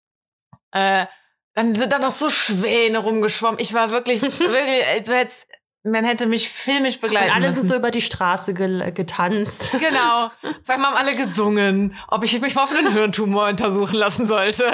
[0.72, 1.06] Äh,
[1.54, 3.58] dann sind da noch so Schwäne rumgeschwommen.
[3.60, 5.46] Ich war wirklich, wirklich, also jetzt,
[5.84, 7.58] man hätte mich filmisch begleiten Und alle müssen.
[7.60, 9.72] sind so über die Straße ge getanzt.
[9.80, 10.30] Genau.
[10.64, 14.64] Vor allem haben alle gesungen, ob ich mich mal auf einen Hirntumor untersuchen lassen sollte.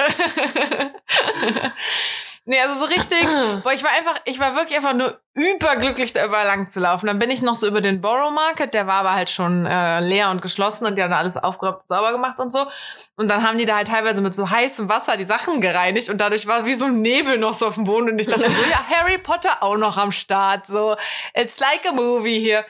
[2.45, 3.23] Nee, also so richtig,
[3.63, 7.05] boah, ich war einfach, ich war wirklich einfach nur überglücklich, da überall lang zu laufen.
[7.05, 9.99] Dann bin ich noch so über den Borough Market, der war aber halt schon äh,
[9.99, 12.65] leer und geschlossen und die haben da alles aufgeräumt und sauber gemacht und so.
[13.17, 16.19] Und dann haben die da halt teilweise mit so heißem Wasser die Sachen gereinigt und
[16.19, 18.61] dadurch war wie so ein Nebel noch so auf dem Boden und ich dachte so,
[18.71, 20.95] ja, Harry Potter auch noch am Start, so,
[21.33, 22.65] it's like a movie hier.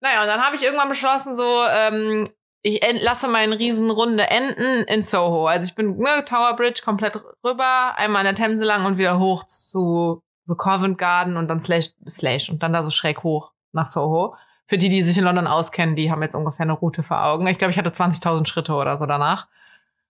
[0.00, 2.28] Naja, und dann habe ich irgendwann beschlossen, so, ähm,
[2.66, 5.46] ich lasse meine Riesenrunde enden in Soho.
[5.46, 9.18] Also ich bin ne, Tower Bridge komplett rüber, einmal an der Themse lang und wieder
[9.18, 13.52] hoch zu so Covent Garden und dann Slash, Slash und dann da so schräg hoch
[13.72, 14.34] nach Soho.
[14.64, 17.46] Für die, die sich in London auskennen, die haben jetzt ungefähr eine Route vor Augen.
[17.48, 19.46] Ich glaube, ich hatte 20.000 Schritte oder so danach.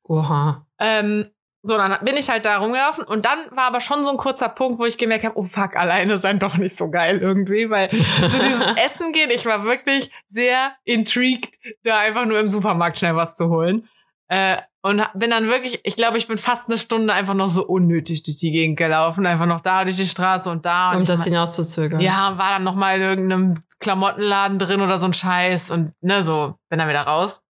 [0.05, 0.65] Oha.
[0.79, 1.31] Ähm,
[1.67, 4.51] so, dann bin ich halt da rumgelaufen und dann war aber schon so ein kurzer
[4.51, 7.89] Punkt, wo ich gemerkt habe, oh fuck, alleine sein doch nicht so geil irgendwie, weil
[7.91, 13.17] so dieses Essen gehen, ich war wirklich sehr intrigued, da einfach nur im Supermarkt schnell
[13.17, 13.89] was zu holen.
[14.29, 17.65] Äh, und bin dann wirklich, ich glaube, ich bin fast eine Stunde einfach noch so
[17.67, 20.91] unnötig durch die Gegend gelaufen, einfach noch da durch die Straße und da.
[20.91, 22.01] Um und das hinauszuzögern.
[22.01, 26.23] Ja, war dann noch mal in irgendeinem Klamottenladen drin oder so ein Scheiß und ne,
[26.23, 27.43] so, bin dann wieder raus.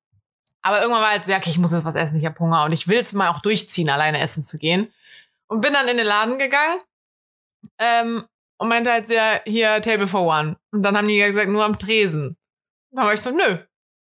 [0.65, 2.65] Aber irgendwann war halt so, ja, okay, ich muss jetzt was essen, ich habe Hunger
[2.65, 4.93] und ich will es mal auch durchziehen, alleine essen zu gehen.
[5.47, 6.81] Und bin dann in den Laden gegangen
[7.79, 8.25] ähm,
[8.57, 10.57] und meinte halt so, ja, hier Table for One.
[10.73, 12.39] Und dann haben die gesagt, nur am Tresen.
[12.93, 13.59] Dann war ich so, nö,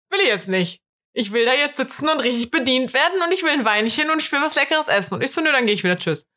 [0.09, 0.81] will ich jetzt nicht.
[1.13, 4.21] Ich will da jetzt sitzen und richtig bedient werden und ich will ein Weinchen und
[4.21, 5.13] ich will was Leckeres essen.
[5.13, 6.27] Und ich so, nö, dann gehe ich wieder, tschüss.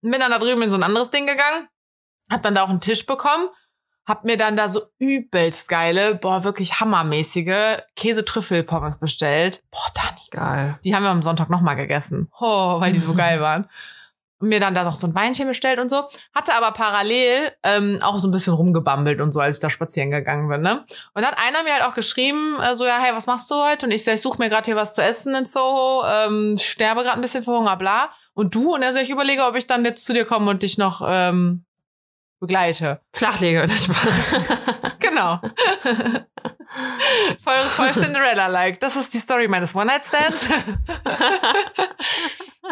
[0.00, 1.68] Bin dann da drüben in so ein anderes Ding gegangen,
[2.30, 3.48] hab dann da auch einen Tisch bekommen
[4.06, 9.64] hab mir dann da so übelst geile, boah, wirklich hammermäßige Käsetrüffelpommes bestellt.
[9.70, 10.20] Boah, Dani.
[10.30, 10.78] Geil.
[10.84, 12.30] Die haben wir am Sonntag nochmal gegessen.
[12.38, 13.68] Oh, weil die so geil waren.
[14.38, 16.04] Und mir dann da noch so ein Weinchen bestellt und so.
[16.34, 20.10] Hatte aber parallel ähm, auch so ein bisschen rumgebambelt und so, als ich da spazieren
[20.10, 20.60] gegangen bin.
[20.60, 20.84] Ne?
[21.14, 23.54] Und dann hat einer mir halt auch geschrieben, äh, so, ja, hey, was machst du
[23.54, 23.86] heute?
[23.86, 27.02] Und ich so, ich suche mir gerade hier was zu essen in Soho, ähm, sterbe
[27.02, 28.10] gerade ein bisschen vor Hunger, bla.
[28.34, 28.74] Und du?
[28.74, 31.02] Und er so, ich überlege, ob ich dann jetzt zu dir komme und dich noch
[31.08, 31.65] ähm,
[32.46, 33.00] begleite.
[33.12, 34.20] Flachlege oder Spaß.
[35.00, 35.40] genau.
[37.42, 38.80] voll, voll Cinderella-like.
[38.80, 40.46] Das ist die Story meines One-Night-Stands.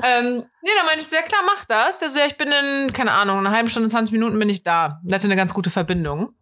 [0.02, 1.98] ähm, nee, da meinte ich so, ja klar, mach das.
[1.98, 4.62] Der so, ja, ich bin in, keine Ahnung, eine halbe Stunde, 20 Minuten bin ich
[4.62, 5.00] da.
[5.02, 6.34] Der hatte eine ganz gute Verbindung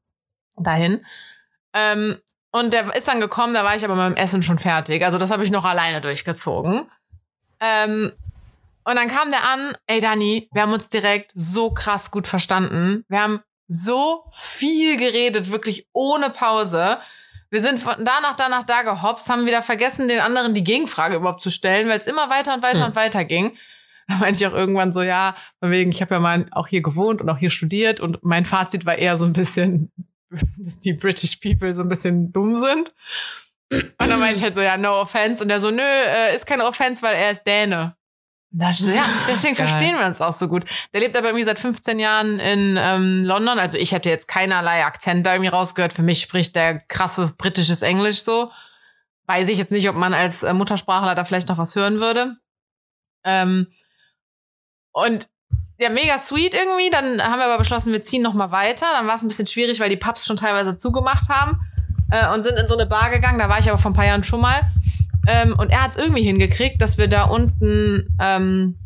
[0.57, 1.05] dahin.
[1.73, 2.19] Ähm,
[2.51, 5.05] und der ist dann gekommen, da war ich aber mit dem Essen schon fertig.
[5.05, 6.91] Also das habe ich noch alleine durchgezogen.
[7.61, 8.13] Ähm,
[8.85, 13.05] und dann kam der an, ey Dani, wir haben uns direkt so krass gut verstanden.
[13.09, 16.99] Wir haben so viel geredet, wirklich ohne Pause.
[17.51, 20.65] Wir sind von da nach da nach da gehopst, haben wieder vergessen, den anderen die
[20.65, 22.87] Gegenfrage überhaupt zu stellen, weil es immer weiter und weiter hm.
[22.89, 23.57] und weiter ging.
[24.09, 26.83] Da meinte ich auch irgendwann so, ja, von wegen, ich habe ja mal auch hier
[26.83, 29.93] gewohnt und auch hier studiert und mein Fazit war eher so ein bisschen,
[30.59, 32.93] dass die British People so ein bisschen dumm sind.
[33.71, 35.43] Und dann meinte ich halt so, ja, no offense.
[35.43, 37.97] Und der so, nö, äh, ist keine Offense, weil er ist Däne.
[38.53, 39.67] Das, ja, deswegen Geil.
[39.67, 40.65] verstehen wir uns auch so gut.
[40.93, 43.59] Der lebt aber irgendwie seit 15 Jahren in ähm, London.
[43.59, 45.93] Also ich hätte jetzt keinerlei Akzent da irgendwie rausgehört.
[45.93, 48.51] Für mich spricht der krasses britisches Englisch so.
[49.27, 52.37] Weiß ich jetzt nicht, ob man als äh, Muttersprachler da vielleicht noch was hören würde.
[53.25, 53.69] Ähm,
[54.93, 55.29] und
[55.79, 56.91] ja, mega sweet irgendwie.
[56.91, 58.87] Dann haben wir aber beschlossen, wir ziehen noch mal weiter.
[58.93, 61.59] Dann war es ein bisschen schwierig, weil die Pubs schon teilweise zugemacht haben
[62.11, 63.39] äh, und sind in so eine Bar gegangen.
[63.39, 64.61] Da war ich aber vor ein paar Jahren schon mal.
[65.27, 68.17] Ähm, und er hat es irgendwie hingekriegt, dass wir da unten.
[68.21, 68.79] Ähm,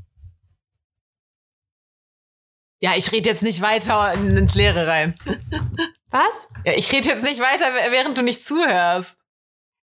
[2.81, 5.15] ja, ich rede jetzt nicht weiter ins Leere rein.
[6.11, 6.49] Was?
[6.65, 9.19] Ja, ich rede jetzt nicht weiter, während du nicht zuhörst.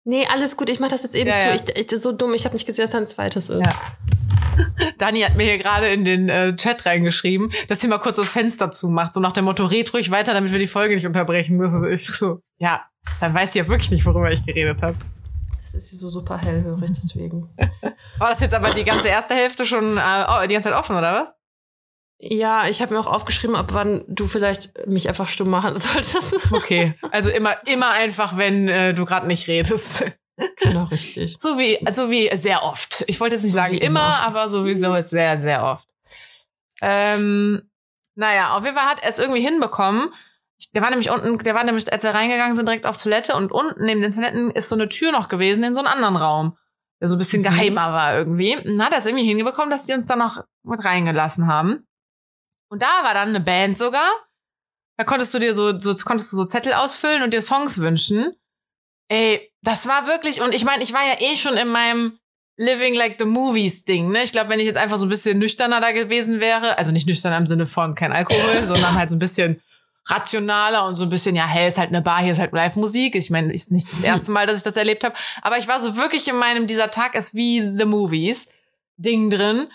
[0.05, 1.45] Nee, alles gut, ich mach das jetzt eben ja, zu.
[1.47, 1.55] Ja.
[1.55, 3.65] Ich, ich, so dumm, ich habe nicht gesehen, dass da ein zweites ist.
[3.65, 3.75] Ja.
[4.99, 8.29] Dani hat mir hier gerade in den äh, Chat reingeschrieben, dass sie mal kurz das
[8.29, 11.57] Fenster zumacht, so nach dem Motto, red ruhig weiter, damit wir die Folge nicht unterbrechen
[11.57, 11.85] müssen.
[11.91, 12.85] Ich so, ja,
[13.21, 14.97] dann weiß sie ja wirklich nicht, worüber ich geredet habe.
[15.65, 17.49] Es ist hier so super hellhörig, deswegen.
[18.19, 21.23] War das jetzt aber die ganze erste Hälfte schon äh, die ganze Zeit offen, oder
[21.23, 21.35] was?
[22.19, 26.53] Ja, ich habe mir auch aufgeschrieben, ab wann du vielleicht mich einfach stumm machen solltest.
[26.53, 30.05] Okay, also immer, immer einfach, wenn äh, du gerade nicht redest.
[30.61, 31.37] Genau, richtig.
[31.39, 33.05] So wie, so wie sehr oft.
[33.07, 35.87] Ich wollte jetzt nicht so sagen immer, immer, aber sowieso sehr, sehr oft.
[36.81, 37.71] Ähm,
[38.15, 40.13] naja, auf jeden Fall hat er es irgendwie hinbekommen,
[40.71, 43.53] der war nämlich unten, der war nämlich, als wir reingegangen sind, direkt auf Toilette und
[43.53, 46.57] unten neben den Toiletten ist so eine Tür noch gewesen in so einen anderen Raum,
[47.01, 47.45] der so ein bisschen mhm.
[47.45, 48.57] geheimer war irgendwie.
[48.57, 51.87] Dann er es irgendwie hingebekommen, dass die uns da noch mit reingelassen haben.
[52.71, 54.09] Und da war dann eine Band sogar.
[54.97, 58.35] Da konntest du dir so, so konntest du so Zettel ausfüllen und dir Songs wünschen.
[59.09, 62.19] Ey, das war wirklich, und ich meine, ich war ja eh schon in meinem
[62.57, 64.23] Living like the Movies Ding, ne?
[64.23, 67.07] Ich glaube, wenn ich jetzt einfach so ein bisschen nüchterner da gewesen wäre, also nicht
[67.07, 69.61] nüchterner im Sinne von kein Alkohol, sondern halt so ein bisschen
[70.07, 73.15] rationaler und so ein bisschen, ja, hey, ist halt eine Bar, hier ist halt Live-Musik.
[73.15, 75.15] Ich meine, ist nicht das erste Mal, dass ich das erlebt habe.
[75.43, 78.49] Aber ich war so wirklich in meinem, dieser Tag ist wie The Movies
[78.97, 79.69] Ding drin,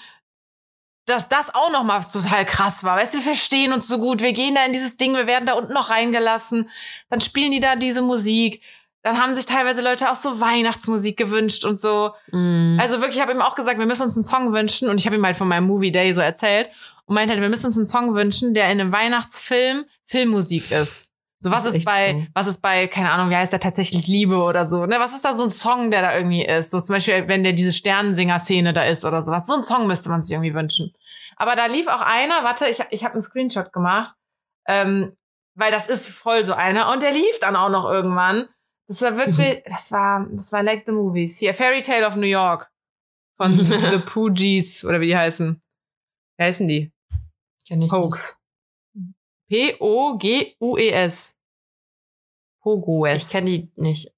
[1.05, 2.97] dass das auch noch mal total krass war.
[2.97, 5.45] Weißt du, wir verstehen uns so gut, wir gehen da in dieses Ding, wir werden
[5.45, 6.69] da unten noch reingelassen,
[7.09, 8.61] dann spielen die da diese Musik.
[9.03, 12.11] Dann haben sich teilweise Leute auch so Weihnachtsmusik gewünscht und so.
[12.31, 12.77] Mm.
[12.77, 14.89] Also wirklich, ich habe ihm auch gesagt, wir müssen uns einen Song wünschen.
[14.89, 16.69] Und ich habe ihm halt von meinem Movie Day so erzählt
[17.05, 21.07] und meinte halt, wir müssen uns einen Song wünschen, der in einem Weihnachtsfilm Filmmusik ist.
[21.39, 22.25] So, was ist, ist bei, so.
[22.33, 24.99] was ist bei, keine Ahnung, wie heißt der tatsächlich Liebe oder so, ne?
[24.99, 26.71] Was ist da so ein Song, der da irgendwie ist?
[26.71, 29.45] So zum Beispiel, wenn der diese Sternensinger-Szene da ist oder sowas.
[29.45, 30.93] So ein Song müsste man sich irgendwie wünschen.
[31.35, 34.15] Aber da lief auch einer, warte, ich, ich habe einen Screenshot gemacht,
[34.67, 35.15] ähm,
[35.53, 36.91] weil das ist voll so einer.
[36.91, 38.49] Und der lief dann auch noch irgendwann.
[38.87, 41.37] Das war wirklich, das war, das war like the movies.
[41.37, 42.67] Hier, Fairy Tale of New York
[43.35, 45.61] Von The Poogies oder wie die heißen.
[46.37, 46.91] Wie heißen die?
[47.67, 48.41] Kenn ich Pokes.
[49.49, 51.37] P-O-G-U-E-S.
[52.61, 53.23] Pogoes.
[53.27, 54.11] Ich kenne die nicht.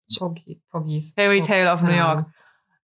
[0.71, 1.13] Poggies.
[1.13, 2.25] Fairy Tale of New York.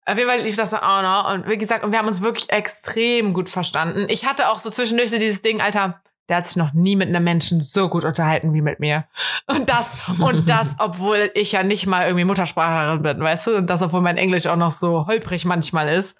[0.04, 1.32] Auf jeden Fall lief das dann auch noch.
[1.32, 4.06] Und wie gesagt, und wir haben uns wirklich extrem gut verstanden.
[4.08, 7.08] Ich hatte auch so zwischendurch so dieses Ding, Alter, der hat sich noch nie mit
[7.08, 9.06] einem Menschen so gut unterhalten wie mit mir.
[9.46, 13.56] Und das, und das, obwohl ich ja nicht mal irgendwie Muttersprachlerin bin, weißt du?
[13.58, 16.16] Und das, obwohl mein Englisch auch noch so holprig manchmal ist.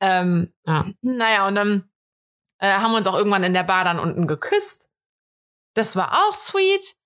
[0.00, 0.84] Ähm, Ja.
[1.00, 1.88] naja, und dann
[2.58, 4.92] äh, haben wir uns auch irgendwann in der Bar dann unten geküsst.
[5.76, 6.96] Das war auch sweet.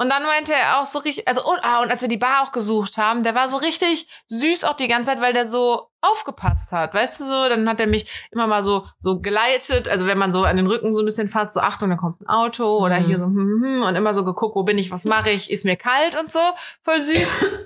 [0.00, 2.44] Und dann meinte er auch so richtig, also und, ah, und als wir die Bar
[2.44, 5.88] auch gesucht haben, der war so richtig süß auch die ganze Zeit, weil der so
[6.02, 10.06] aufgepasst hat, weißt du so, dann hat er mich immer mal so so geleitet, also
[10.06, 12.28] wenn man so an den Rücken so ein bisschen fasst, so Achtung, da kommt ein
[12.28, 13.06] Auto oder Mhm.
[13.06, 15.50] hier so hm, hm, hm, und immer so geguckt, wo bin ich, was mache ich,
[15.50, 16.38] ist mir kalt und so,
[16.82, 17.46] voll süß.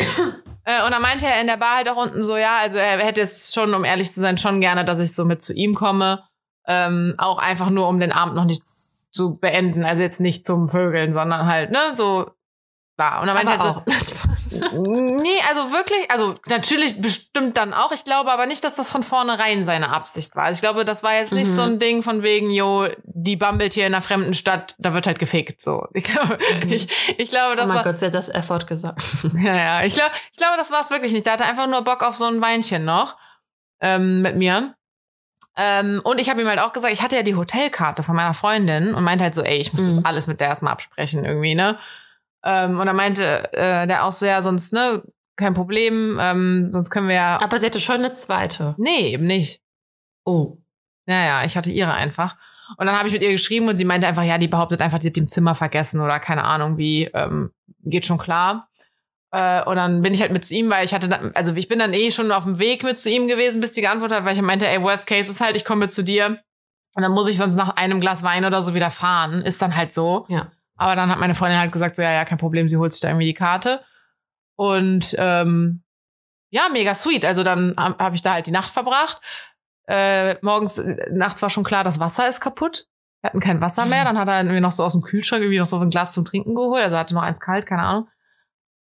[0.65, 2.97] Äh, und dann meinte er in der Bar halt auch unten so, ja, also er
[3.05, 5.75] hätte jetzt schon, um ehrlich zu sein, schon gerne, dass ich so mit zu ihm
[5.75, 6.23] komme.
[6.69, 9.85] Ähm, auch einfach nur, um den Abend noch nicht z- zu beenden.
[9.85, 12.31] Also jetzt nicht zum Vögeln, sondern halt, ne, so,
[12.97, 13.21] da.
[13.21, 17.93] Und dann meinte er Aber halt so, nee, also wirklich, also natürlich bestimmt dann auch.
[17.93, 20.45] Ich glaube aber nicht, dass das von vornherein seine Absicht war.
[20.45, 21.55] Also ich glaube, das war jetzt nicht Mhm.
[21.55, 25.07] so ein Ding von wegen, jo, die bambelt hier in einer fremden Stadt, da wird
[25.07, 25.87] halt gefickt, so.
[25.95, 26.39] Ich glaube,
[26.69, 26.89] ich,
[27.19, 29.03] ich glaube, oh das mein war, Gott, sie hat das Effort gesagt.
[29.39, 29.85] ja, ja.
[29.85, 31.27] Ich glaube, ich glaube, das war es wirklich nicht.
[31.27, 33.17] Der hatte einfach nur Bock auf so ein Weinchen noch
[33.81, 34.75] ähm, mit mir.
[35.57, 38.35] Ähm, und ich habe ihm halt auch gesagt, ich hatte ja die Hotelkarte von meiner
[38.35, 39.87] Freundin und meinte halt so, ey, ich muss Mhm.
[39.97, 41.79] das alles mit der erstmal absprechen irgendwie, ne?
[42.45, 45.03] Ähm, und dann meinte äh, der auch so, ja, sonst, ne,
[45.37, 47.41] kein Problem, ähm, sonst können wir ja.
[47.43, 48.75] Aber sie hatte schon eine zweite.
[48.79, 49.61] Nee, eben nicht.
[50.25, 50.57] Oh.
[51.07, 52.37] Ja, ja, ich hatte ihre einfach.
[52.79, 55.01] Und dann habe ich mit ihr geschrieben und sie meinte einfach, ja, die behauptet einfach,
[55.03, 57.51] sie hat die im Zimmer vergessen oder keine Ahnung wie, ähm,
[57.85, 58.69] geht schon klar.
[59.33, 61.67] Äh, und dann bin ich halt mit zu ihm, weil ich hatte, dann, also ich
[61.67, 64.25] bin dann eh schon auf dem Weg mit zu ihm gewesen, bis sie geantwortet hat,
[64.25, 66.39] weil ich meinte, ey, worst case ist halt, ich komme zu dir.
[66.95, 69.43] Und dann muss ich sonst nach einem Glas Wein oder so wieder fahren.
[69.43, 70.27] Ist dann halt so.
[70.29, 70.53] Ja.
[70.77, 73.01] Aber dann hat meine Freundin halt gesagt, so, ja, ja, kein Problem, sie holt sich
[73.01, 73.83] da irgendwie die Karte.
[74.57, 75.83] Und ähm,
[76.51, 77.25] ja, mega sweet.
[77.25, 79.21] Also dann habe hab ich da halt die Nacht verbracht.
[79.87, 82.87] Äh, morgens, äh, nachts war schon klar, das Wasser ist kaputt.
[83.23, 84.05] Wir hatten kein Wasser mehr.
[84.05, 86.25] Dann hat er irgendwie noch so aus dem Kühlschrank irgendwie noch so ein Glas zum
[86.25, 86.83] Trinken geholt.
[86.83, 88.09] Also er hatte noch eins kalt, keine Ahnung.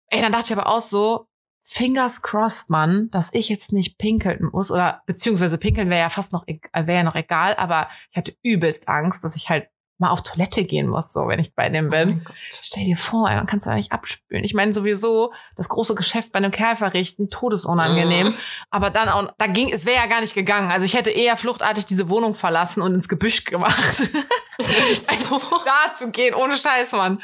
[0.09, 1.27] Ey, dann dachte ich aber auch so,
[1.63, 4.69] fingers crossed, Mann, dass ich jetzt nicht pinkeln muss.
[4.71, 8.35] Oder beziehungsweise pinkeln wäre ja fast noch, äh, wäre ja noch egal, aber ich hatte
[8.43, 11.87] übelst Angst, dass ich halt mal auf Toilette gehen muss, so wenn ich bei dem
[11.87, 12.23] Oh bin.
[12.25, 12.35] Gott.
[12.61, 14.43] Stell dir vor, dann kannst du da nicht abspülen.
[14.43, 18.33] Ich meine sowieso, das große Geschäft bei einem Kerl verrichten, todesunangenehm.
[18.69, 20.69] Aber dann auch, da ging, es wäre ja gar nicht gegangen.
[20.69, 23.77] Also ich hätte eher fluchtartig diese Wohnung verlassen und ins Gebüsch gemacht.
[24.57, 25.59] So?
[25.65, 27.21] da zu gehen, ohne Scheiß, Mann.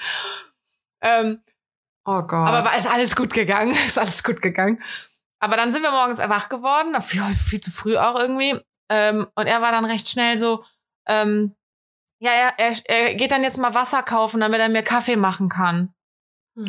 [1.00, 1.42] Ähm,
[2.06, 2.48] Oh Gott.
[2.48, 4.82] aber ist alles gut gegangen, ist alles gut gegangen.
[5.40, 8.60] Aber dann sind wir morgens wach geworden, viel, viel zu früh auch irgendwie.
[8.90, 10.64] Ähm, und er war dann recht schnell so,
[11.08, 11.56] ähm,
[12.20, 15.50] ja, er, er, er geht dann jetzt mal Wasser kaufen, damit er mir Kaffee machen
[15.50, 15.94] kann.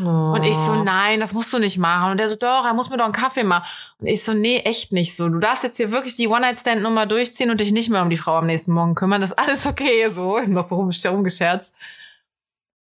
[0.02, 0.32] oh.
[0.34, 2.12] Und ich so, nein, das musst du nicht machen.
[2.12, 3.66] Und er so, doch, er muss mir doch einen Kaffee machen.
[3.98, 5.28] Und ich so, nee, echt nicht so.
[5.28, 8.36] Du darfst jetzt hier wirklich die One-Night-Stand-Nummer durchziehen und dich nicht mehr um die Frau
[8.36, 9.20] am nächsten Morgen kümmern.
[9.20, 10.38] Das ist alles okay, so.
[10.38, 11.74] Ich hab noch so rum, rumgescherzt.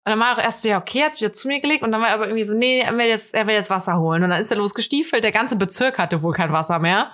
[0.05, 1.83] Und dann war er auch erst so, ja, okay, hat sich wieder zu mir gelegt.
[1.83, 3.99] Und dann war er aber irgendwie so, nee, er will jetzt, er will jetzt Wasser
[3.99, 4.23] holen.
[4.23, 5.23] Und dann ist er losgestiefelt.
[5.23, 7.13] Der ganze Bezirk hatte wohl kein Wasser mehr.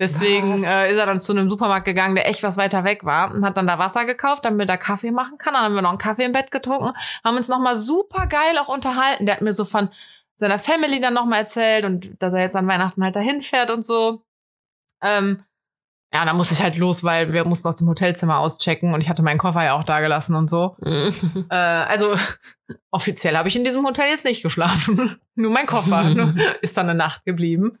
[0.00, 0.62] Deswegen Was?
[0.64, 3.44] äh, ist er dann zu einem Supermarkt gegangen, der echt was weiter weg war und
[3.44, 5.54] hat dann da Wasser gekauft, damit er Kaffee machen kann.
[5.54, 6.92] Dann haben wir noch einen Kaffee im Bett getrunken,
[7.24, 9.26] haben uns nochmal super geil auch unterhalten.
[9.26, 9.88] Der hat mir so von
[10.36, 13.84] seiner Family dann nochmal erzählt und dass er jetzt an Weihnachten halt dahin fährt und
[13.84, 14.22] so.
[15.02, 15.42] Ähm,
[16.12, 19.10] ja, dann musste ich halt los, weil wir mussten aus dem Hotelzimmer auschecken und ich
[19.10, 20.76] hatte meinen Koffer ja auch da gelassen und so.
[20.82, 22.16] Äh, also
[22.90, 25.18] offiziell habe ich in diesem Hotel jetzt nicht geschlafen.
[25.34, 27.78] Nur mein Koffer ne, ist dann eine Nacht geblieben.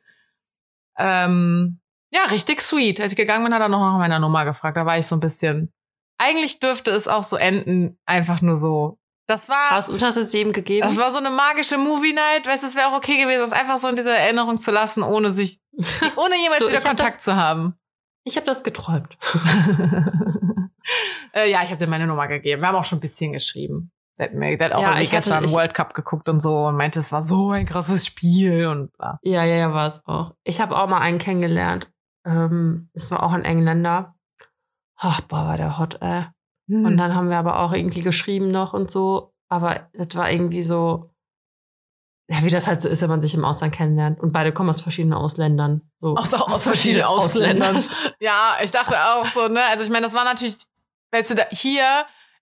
[0.98, 1.80] Ähm,
[2.12, 3.00] ja, richtig sweet.
[3.00, 4.76] Als ich gegangen bin, hat er noch nach meiner Nummer gefragt.
[4.76, 5.72] Da war ich so ein bisschen.
[6.18, 8.98] Eigentlich dürfte es auch so enden, einfach nur so.
[9.26, 9.70] Das war.
[9.70, 10.86] Hast, und hast du es jedem gegeben?
[10.86, 12.46] Das war so eine magische Movie Night.
[12.46, 15.02] Weißt du, es wäre auch okay gewesen, das einfach so in dieser Erinnerung zu lassen,
[15.02, 15.60] ohne sich,
[16.16, 17.74] ohne jemals So, wieder ich hab Kontakt das- zu haben.
[18.28, 19.16] Ich habe das geträumt.
[21.34, 22.62] äh, ja, ich habe dir meine Nummer gegeben.
[22.62, 23.90] Wir haben auch schon ein bisschen geschrieben.
[24.18, 26.40] Der hat, mir, der hat auch Ja, ich hatte- gestern ich- World Cup geguckt und
[26.40, 29.18] so und meinte, es war so ein krasses Spiel und bla.
[29.22, 30.34] Ja, ja, ja, war es auch.
[30.44, 31.90] Ich habe auch mal einen kennengelernt.
[32.26, 34.14] Ähm, es war auch ein Engländer.
[34.96, 36.24] Ach, boah, war der hot, ey.
[36.68, 36.84] Hm.
[36.84, 39.32] Und dann haben wir aber auch irgendwie geschrieben noch und so.
[39.48, 41.10] Aber das war irgendwie so,
[42.30, 44.20] ja, wie das halt so ist, wenn man sich im Ausland kennenlernt.
[44.20, 45.80] Und beide kommen aus verschiedenen Ausländern.
[45.96, 47.82] So, aus, aus, verschiedenen Ausländern.
[48.20, 49.62] ja, ich dachte auch so, ne?
[49.70, 50.56] Also ich meine, das war natürlich,
[51.10, 51.84] weißt du, da, hier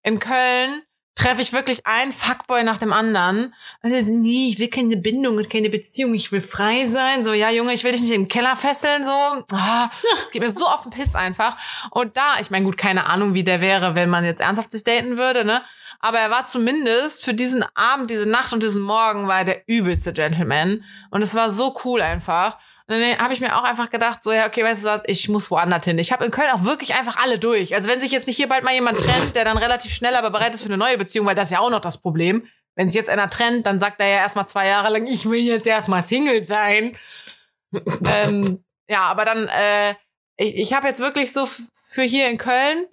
[0.02, 0.82] in Köln,
[1.14, 3.54] treffe ich wirklich einen Fuckboy nach dem anderen.
[3.82, 7.24] Und er so, nee, ich will keine Bindung und keine Beziehung, ich will frei sein.
[7.24, 9.56] So, ja, Junge, ich will dich nicht im Keller fesseln, so.
[9.56, 9.88] Ah,
[10.24, 11.56] es geht mir so auf den Piss einfach.
[11.90, 14.84] Und da, ich meine, gut, keine Ahnung, wie der wäre, wenn man jetzt ernsthaft sich
[14.84, 15.62] daten würde, ne?
[16.00, 19.62] Aber er war zumindest für diesen Abend, diese Nacht und diesen Morgen war er der
[19.68, 20.84] übelste Gentleman.
[21.10, 22.58] Und es war so cool einfach.
[22.88, 25.28] Und dann habe ich mir auch einfach gedacht, so, ja, okay, weißt du was, ich
[25.28, 25.98] muss woanders hin.
[25.98, 27.74] Ich habe in Köln auch wirklich einfach alle durch.
[27.74, 30.30] Also wenn sich jetzt nicht hier bald mal jemand trennt, der dann relativ schnell aber
[30.30, 32.46] bereit ist für eine neue Beziehung, weil das ist ja auch noch das Problem.
[32.76, 35.40] Wenn sich jetzt einer trennt, dann sagt er ja erstmal zwei Jahre lang, ich will
[35.40, 36.96] jetzt erstmal Single sein.
[38.12, 39.94] ähm, ja, aber dann, äh,
[40.36, 42.86] ich, ich habe jetzt wirklich so für hier in Köln,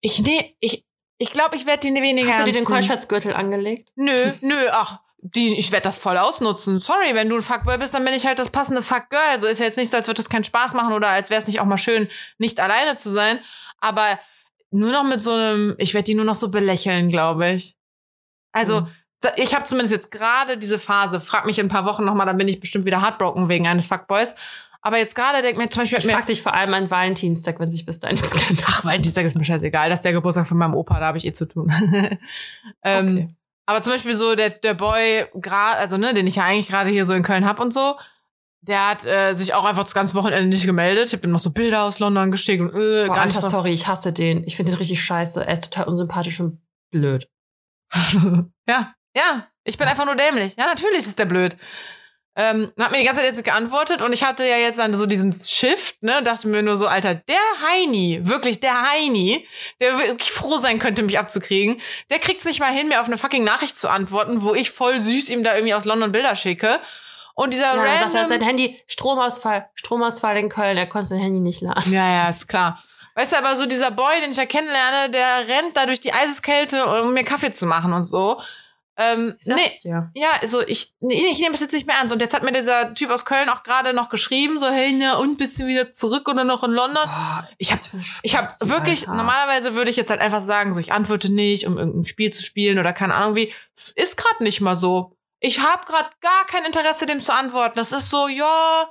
[0.00, 0.86] ich nee, ich,
[1.18, 2.28] ich glaube, ich werde die weniger.
[2.28, 3.90] Hast du dir den Kreuzschatzgürtel angelegt?
[3.96, 6.78] Nö, nö, ach, die, ich werde das voll ausnutzen.
[6.78, 9.20] Sorry, wenn du ein Fuckboy bist, dann bin ich halt das passende Fuckgirl.
[9.32, 11.40] Also ist ja jetzt nicht so, als würde es keinen Spaß machen oder als wäre
[11.40, 12.08] es nicht auch mal schön,
[12.38, 13.40] nicht alleine zu sein.
[13.80, 14.18] Aber
[14.70, 17.74] nur noch mit so einem, ich werde die nur noch so belächeln, glaube ich.
[18.52, 18.88] Also, mhm.
[19.36, 21.20] ich habe zumindest jetzt gerade diese Phase.
[21.20, 23.88] Frag mich in ein paar Wochen nochmal, dann bin ich bestimmt wieder heartbroken wegen eines
[23.88, 24.36] Fuckboys.
[24.80, 25.98] Aber jetzt gerade denkt mir zum Beispiel.
[25.98, 28.62] Ich frag dich vor allem an Valentinstag, wenn sich bis dahin nichts kennt.
[28.66, 29.90] Ach, Valentinstag ist mir scheißegal.
[29.90, 31.72] Das ist der Geburtstag von meinem Opa, da habe ich eh zu tun.
[32.84, 33.28] ähm, okay.
[33.66, 36.88] Aber zum Beispiel so der, der Boy, gerade, also ne, den ich ja eigentlich gerade
[36.88, 37.96] hier so in Köln hab und so,
[38.60, 41.08] der hat äh, sich auch einfach das ganze Wochenende nicht gemeldet.
[41.08, 43.86] Ich habe ihm noch so Bilder aus London geschickt und äh, Boah, Alter, sorry, ich
[43.86, 44.42] hasse den.
[44.44, 45.44] Ich finde den richtig scheiße.
[45.46, 46.60] Er ist total unsympathisch und
[46.90, 47.28] blöd.
[48.66, 49.48] ja, ja.
[49.64, 50.54] Ich bin einfach nur dämlich.
[50.56, 51.56] Ja, natürlich ist der blöd.
[52.40, 55.06] Ähm, hat mir die ganze Zeit jetzt geantwortet und ich hatte ja jetzt dann so
[55.06, 57.36] diesen Shift, ne, dachte mir nur so, Alter, der
[57.66, 59.44] Heini, wirklich der Heini,
[59.80, 61.80] der wirklich froh sein könnte, mich abzukriegen,
[62.10, 65.00] der kriegt's nicht mal hin, mir auf eine fucking Nachricht zu antworten, wo ich voll
[65.00, 66.78] süß ihm da irgendwie aus London Bilder schicke.
[67.34, 68.08] Und dieser ja, random...
[68.08, 71.92] sagt er, sein Handy, Stromausfall, Stromausfall in Köln, er konnte sein Handy nicht laden.
[71.92, 72.84] Ja, ja, ist klar.
[73.16, 76.12] Weißt du, aber so dieser Boy, den ich ja kennenlerne, der rennt da durch die
[76.12, 78.40] Eiseskälte, um mir Kaffee zu machen und so.
[79.00, 80.10] Ähm, nee, ja.
[80.14, 82.12] ja, also ich, nee, ich nehme es jetzt nicht mehr ernst.
[82.12, 85.18] Und jetzt hat mir dieser Typ aus Köln auch gerade noch geschrieben, so, hey, na,
[85.18, 87.04] und bist du wieder zurück oder noch in London?
[87.04, 87.80] Boah, ich habe
[88.22, 89.16] ich hab wirklich, Alter.
[89.16, 92.42] normalerweise würde ich jetzt halt einfach sagen, so, ich antworte nicht, um irgendein Spiel zu
[92.42, 93.54] spielen oder keine Ahnung wie.
[93.76, 95.16] Es ist gerade nicht mal so.
[95.38, 97.76] Ich habe gerade gar kein Interesse, dem zu antworten.
[97.76, 98.90] Das ist so, ja,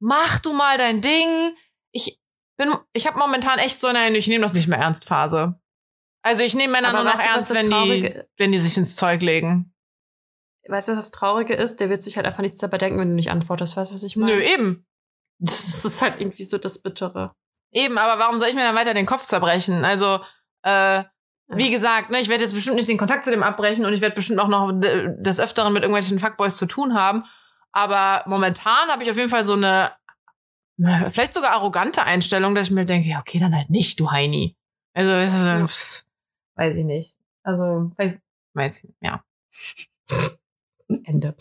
[0.00, 1.52] mach du mal dein Ding.
[1.90, 2.18] Ich
[2.56, 5.60] bin, ich habe momentan echt so eine, ich nehme das nicht mehr ernst Phase.
[6.22, 9.20] Also ich nehme Männer Aber nur noch ernst, wenn die, wenn die sich ins Zeug
[9.22, 9.74] legen.
[10.68, 11.80] Weißt du, was das Traurige ist?
[11.80, 13.76] Der wird sich halt einfach nichts dabei denken, wenn du nicht antwortest.
[13.76, 14.32] Weißt du, was ich meine?
[14.32, 14.86] Nö, eben.
[15.38, 17.34] Das ist halt irgendwie so das Bittere.
[17.72, 19.84] Eben, aber warum soll ich mir dann weiter den Kopf zerbrechen?
[19.84, 20.20] Also,
[20.62, 21.02] äh,
[21.48, 24.00] wie gesagt, ne, ich werde jetzt bestimmt nicht den Kontakt zu dem abbrechen und ich
[24.00, 27.24] werde bestimmt auch noch des Öfteren mit irgendwelchen Fuckboys zu tun haben.
[27.72, 29.92] Aber momentan habe ich auf jeden Fall so eine,
[31.10, 34.56] vielleicht sogar arrogante Einstellung, dass ich mir denke, ja, okay, dann halt nicht, du Heini.
[34.94, 36.11] Also, es ist,
[36.56, 37.16] weiß ich nicht.
[37.42, 37.90] Also,
[38.54, 39.24] weiß ich, ja.
[41.04, 41.34] Ende.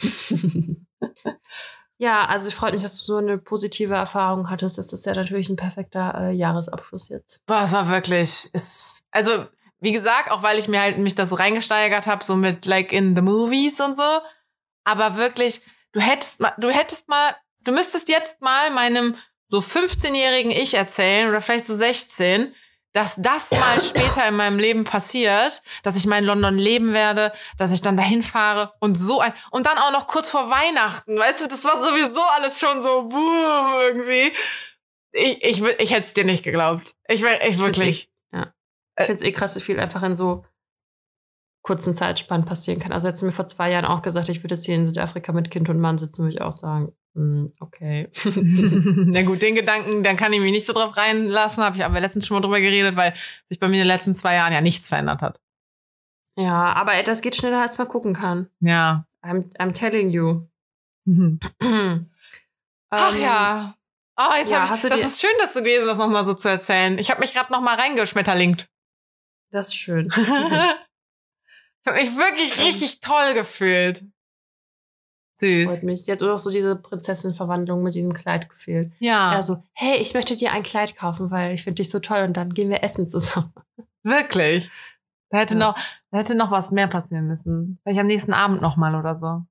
[1.97, 4.77] ja, also es freut mich, dass du so eine positive Erfahrung hattest.
[4.77, 7.45] Das ist ja natürlich ein perfekter äh, Jahresabschluss jetzt.
[7.45, 9.45] Boah, es war wirklich, ist, also
[9.79, 12.93] wie gesagt, auch weil ich mir halt mich da so reingesteigert habe, so mit like
[12.93, 14.19] in the movies und so.
[14.83, 19.15] Aber wirklich, du hättest mal, du hättest mal, du müsstest jetzt mal meinem
[19.47, 22.53] so 15-jährigen Ich erzählen oder vielleicht so 16,
[22.93, 27.31] dass das mal später in meinem Leben passiert, dass ich mal in London leben werde,
[27.57, 31.17] dass ich dann dahin fahre und so ein und dann auch noch kurz vor Weihnachten,
[31.17, 34.33] weißt du, das war sowieso alles schon so boom irgendwie.
[35.13, 36.95] Ich ich, ich hätte es dir nicht geglaubt.
[37.07, 38.09] Ich wäre ich wirklich.
[38.31, 38.53] Eh, ja.
[38.99, 40.45] Ich finde es eh krass, wie viel einfach in so
[41.61, 42.91] kurzen Zeitspannen passieren kann.
[42.91, 45.31] Also hättest du mir vor zwei Jahren auch gesagt, ich würde jetzt hier in Südafrika
[45.31, 46.93] mit Kind und Mann sitzen, würde ich auch sagen,
[47.59, 48.09] okay.
[48.25, 51.99] Na gut, den Gedanken, dann kann ich mich nicht so drauf reinlassen, habe ich aber
[51.99, 53.13] letztens schon mal drüber geredet, weil
[53.47, 55.39] sich bei mir in den letzten zwei Jahren ja nichts verändert hat.
[56.37, 58.49] Ja, aber das geht schneller, als man gucken kann.
[58.61, 59.05] Ja.
[59.23, 60.47] I'm, I'm telling you.
[62.89, 63.75] Ach ähm, ja.
[64.17, 66.99] Oh, jetzt ja, ich, das ist schön, dass du gewesen das nochmal so zu erzählen.
[66.99, 68.69] Ich habe mich gerade nochmal reingeschmetterlingt.
[69.51, 70.07] Das ist schön.
[70.15, 74.03] ich habe mich wirklich richtig toll gefühlt.
[75.41, 75.69] Süß.
[75.69, 76.05] Freut mich.
[76.05, 78.91] Die hat auch so diese Prinzessin-Verwandlung mit diesem Kleid gefehlt.
[78.99, 79.33] Ja.
[79.33, 82.23] Er so, hey, ich möchte dir ein Kleid kaufen, weil ich finde dich so toll
[82.23, 83.51] und dann gehen wir essen zusammen.
[84.03, 84.71] Wirklich?
[85.29, 85.59] Da hätte ja.
[85.59, 85.75] noch,
[86.11, 87.79] da hätte noch was mehr passieren müssen.
[87.83, 89.43] Vielleicht am nächsten Abend nochmal oder so.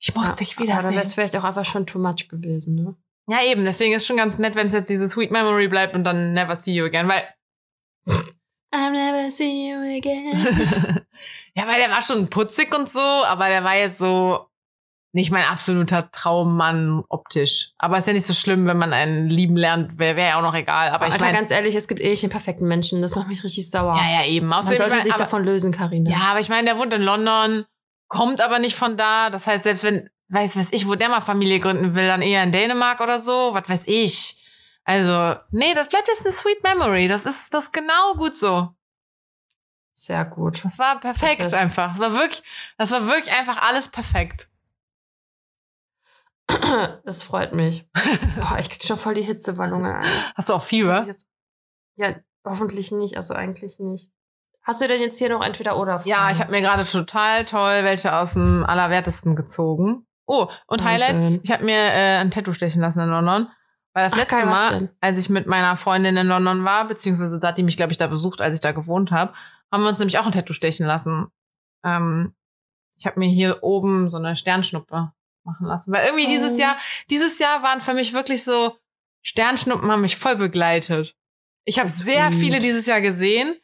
[0.00, 0.74] Ich muss ja, dich wiedersehen.
[0.74, 2.94] Aber dann wäre es vielleicht auch einfach schon too much gewesen, ne?
[3.26, 3.64] Ja, eben.
[3.64, 6.54] Deswegen ist schon ganz nett, wenn es jetzt diese Sweet Memory bleibt und dann never
[6.56, 7.22] see you again, weil.
[8.74, 11.06] I'm never see you again.
[11.54, 14.50] ja, weil der war schon putzig und so, aber der war jetzt so
[15.14, 17.70] nicht mein absoluter Traummann optisch.
[17.78, 20.42] Aber ist ja nicht so schlimm, wenn man einen lieben lernt, wäre wär ja auch
[20.42, 20.88] noch egal.
[20.90, 23.00] Aber Alter, ich meine, ganz ehrlich, es gibt eh nicht den perfekten Menschen.
[23.00, 23.96] Das macht mich richtig sauer.
[23.96, 24.48] ja, ja, eben.
[24.48, 26.10] Man Außerdem, sollte ich mein, sich aber, davon lösen, Karina.
[26.10, 27.64] Ja, aber ich meine, der wohnt in London,
[28.08, 29.30] kommt aber nicht von da.
[29.30, 32.42] Das heißt, selbst wenn, weiß weiß ich, wo der mal Familie gründen will, dann eher
[32.42, 34.42] in Dänemark oder so, was weiß ich.
[34.82, 37.06] Also, nee, das bleibt jetzt eine sweet memory.
[37.06, 38.68] Das ist das genau gut so.
[39.92, 40.64] Sehr gut.
[40.64, 41.96] Das war perfekt Das einfach.
[41.96, 42.42] Das war wirklich,
[42.78, 44.48] das war wirklich einfach alles perfekt.
[47.04, 47.88] Das freut mich.
[48.38, 49.92] Boah, ich krieg schon voll die Hitzewallungen.
[49.92, 50.08] Alter.
[50.34, 51.04] Hast du auch Fieber?
[51.06, 51.26] jetzt-
[51.96, 52.14] Ja,
[52.46, 53.16] hoffentlich nicht.
[53.16, 54.10] Also eigentlich nicht.
[54.62, 56.00] Hast du denn jetzt hier noch entweder oder?
[56.04, 56.32] Ja, Fragen?
[56.32, 60.06] ich habe mir gerade total toll welche aus dem Allerwertesten gezogen.
[60.26, 61.40] Oh, und Highlight, Wahnsinn.
[61.42, 63.48] ich habe mir äh, ein Tattoo stechen lassen in London.
[63.92, 67.48] Weil das Ach, letzte Mal, als ich mit meiner Freundin in London war, beziehungsweise da
[67.48, 69.32] hat die mich, glaube ich, da besucht, als ich da gewohnt habe,
[69.70, 71.28] haben wir uns nämlich auch ein Tattoo stechen lassen.
[71.84, 72.34] Ähm,
[72.96, 75.12] ich habe mir hier oben so eine Sternschnuppe
[75.44, 75.92] machen lassen.
[75.92, 76.58] Weil irgendwie dieses Oh.
[76.60, 76.76] Jahr,
[77.10, 78.76] dieses Jahr waren für mich wirklich so,
[79.22, 81.16] Sternschnuppen haben mich voll begleitet.
[81.64, 83.56] Ich habe sehr viele dieses Jahr gesehen.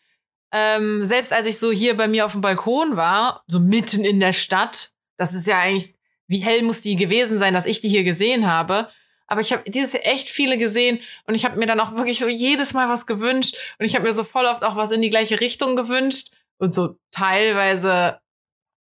[0.53, 4.19] Ähm, selbst als ich so hier bei mir auf dem Balkon war, so mitten in
[4.21, 5.95] der Stadt, das ist ja eigentlich,
[6.27, 8.89] wie hell muss die gewesen sein, dass ich die hier gesehen habe.
[9.27, 12.19] Aber ich habe dieses Jahr echt viele gesehen und ich habe mir dann auch wirklich
[12.19, 15.03] so jedes Mal was gewünscht und ich habe mir so voll oft auch was in
[15.03, 18.19] die gleiche Richtung gewünscht und so teilweise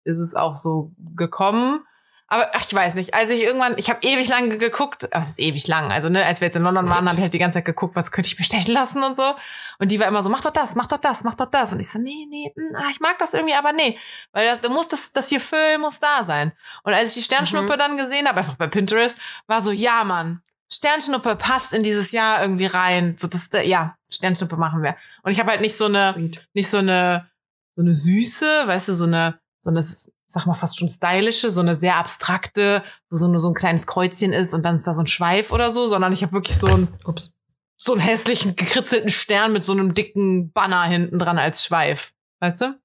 [0.05, 1.85] ist es auch so gekommen.
[2.33, 5.21] Aber ach, ich weiß nicht, als ich irgendwann, ich habe ewig lang ge- geguckt, aber
[5.23, 7.35] es ist ewig lang, also ne, als wir jetzt in London waren, habe ich halt
[7.35, 9.35] die ganze Zeit geguckt, was könnte ich bestechen lassen und so.
[9.79, 11.75] Und die war immer so, mach doch das, mach doch das, mach doch das.
[11.75, 13.99] Und ich so, nee, nee, mm, ah, ich mag das irgendwie, aber nee.
[14.33, 16.53] Weil das, da muss das, das hier Füllen muss da sein.
[16.85, 20.41] Und als ich die Sternschnuppe dann gesehen habe, einfach bei Pinterest, war so, ja, Mann,
[20.73, 23.15] Sternschnuppe passt in dieses Jahr irgendwie rein.
[23.19, 24.97] So, das, ja, Sternschnuppe machen wir.
[25.23, 26.49] Und ich habe halt nicht so eine, Sweet.
[26.55, 27.29] nicht so eine,
[27.77, 29.85] so eine süße, weißt du, so eine, so eine,
[30.33, 33.87] sag mal fast schon stylische, so eine sehr abstrakte, wo so nur so ein kleines
[33.87, 36.57] Kreuzchen ist und dann ist da so ein Schweif oder so, sondern ich habe wirklich
[36.57, 37.35] so ein, Ups.
[37.77, 42.13] so einen hässlichen gekritzelten Stern mit so einem dicken Banner hinten dran als Schweif.
[42.41, 42.81] Weißt du?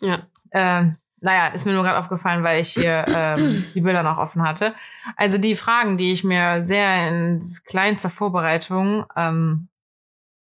[0.00, 0.26] Ja.
[0.52, 4.42] Ähm, naja, ist mir nur gerade aufgefallen, weil ich hier ähm, die Bilder noch offen
[4.42, 4.74] hatte.
[5.16, 9.68] Also die Fragen, die ich mir sehr in kleinster Vorbereitung ähm,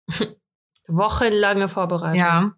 [0.87, 2.19] Wochenlange Vorbereitung.
[2.19, 2.51] ja,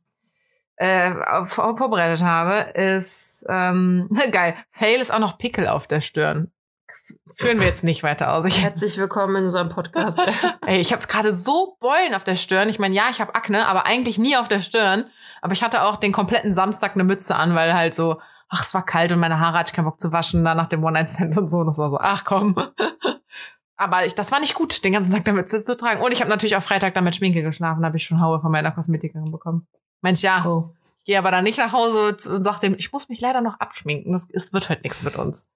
[0.80, 4.56] äh, auf- vorbereitet habe, ist ähm, geil.
[4.72, 6.52] Fail ist auch noch Pickel auf der Stirn.
[7.38, 8.46] Führen wir jetzt nicht weiter aus.
[8.46, 10.20] Ich, Herzlich willkommen in unserem Podcast.
[10.66, 12.70] ey, ich habe gerade so Beulen auf der Stirn.
[12.70, 15.06] Ich meine, ja, ich habe Akne, aber eigentlich nie auf der Stirn.
[15.42, 18.20] Aber ich hatte auch den kompletten Samstag eine Mütze an, weil halt so,
[18.50, 20.68] ach, es war kalt und meine Haare hatte ich keinen Bock zu waschen, da nach
[20.68, 21.58] dem One-Night-Stand und so.
[21.58, 22.56] Und das war so, ach komm.
[23.78, 26.02] Aber ich, das war nicht gut, den ganzen Tag damit zu, zu tragen.
[26.02, 28.52] Und ich habe natürlich auch Freitag damit Schminke geschlafen, da habe ich schon Haue von
[28.52, 29.68] meiner Kosmetikerin bekommen.
[30.02, 30.74] Mensch, ja, oh.
[31.00, 33.60] ich gehe aber dann nicht nach Hause und sag dem, ich muss mich leider noch
[33.60, 34.12] abschminken.
[34.12, 35.50] Das ist, wird heute nichts mit uns.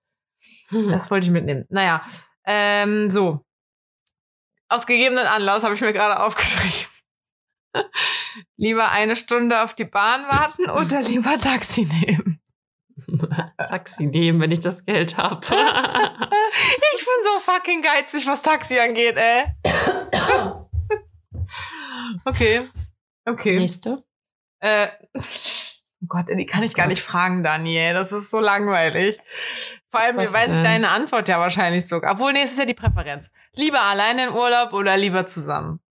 [0.70, 1.66] Das wollte ich mitnehmen.
[1.70, 2.04] Naja,
[2.46, 3.46] ähm, so.
[4.70, 6.88] Aus gegebenen Anlass habe ich mir gerade aufgeschrieben.
[8.58, 12.40] lieber eine Stunde auf die Bahn warten oder lieber Taxi nehmen.
[13.68, 15.42] Taxi nehmen, wenn ich das Geld habe.
[15.46, 19.46] Ich bin so fucking geizig, was Taxi angeht, ey.
[22.26, 22.70] Okay.
[23.26, 23.60] Okay.
[23.60, 24.04] Nächste.
[24.64, 27.94] Äh, oh Gott, die kann ich gar nicht fragen, Daniel.
[27.94, 29.20] Das ist so langweilig.
[29.92, 30.64] Vor allem Was weiß ich denn?
[30.64, 32.14] deine Antwort ja wahrscheinlich sogar.
[32.14, 33.30] Obwohl, nee, es ist ja die Präferenz.
[33.54, 35.82] Lieber alleine in Urlaub oder lieber zusammen?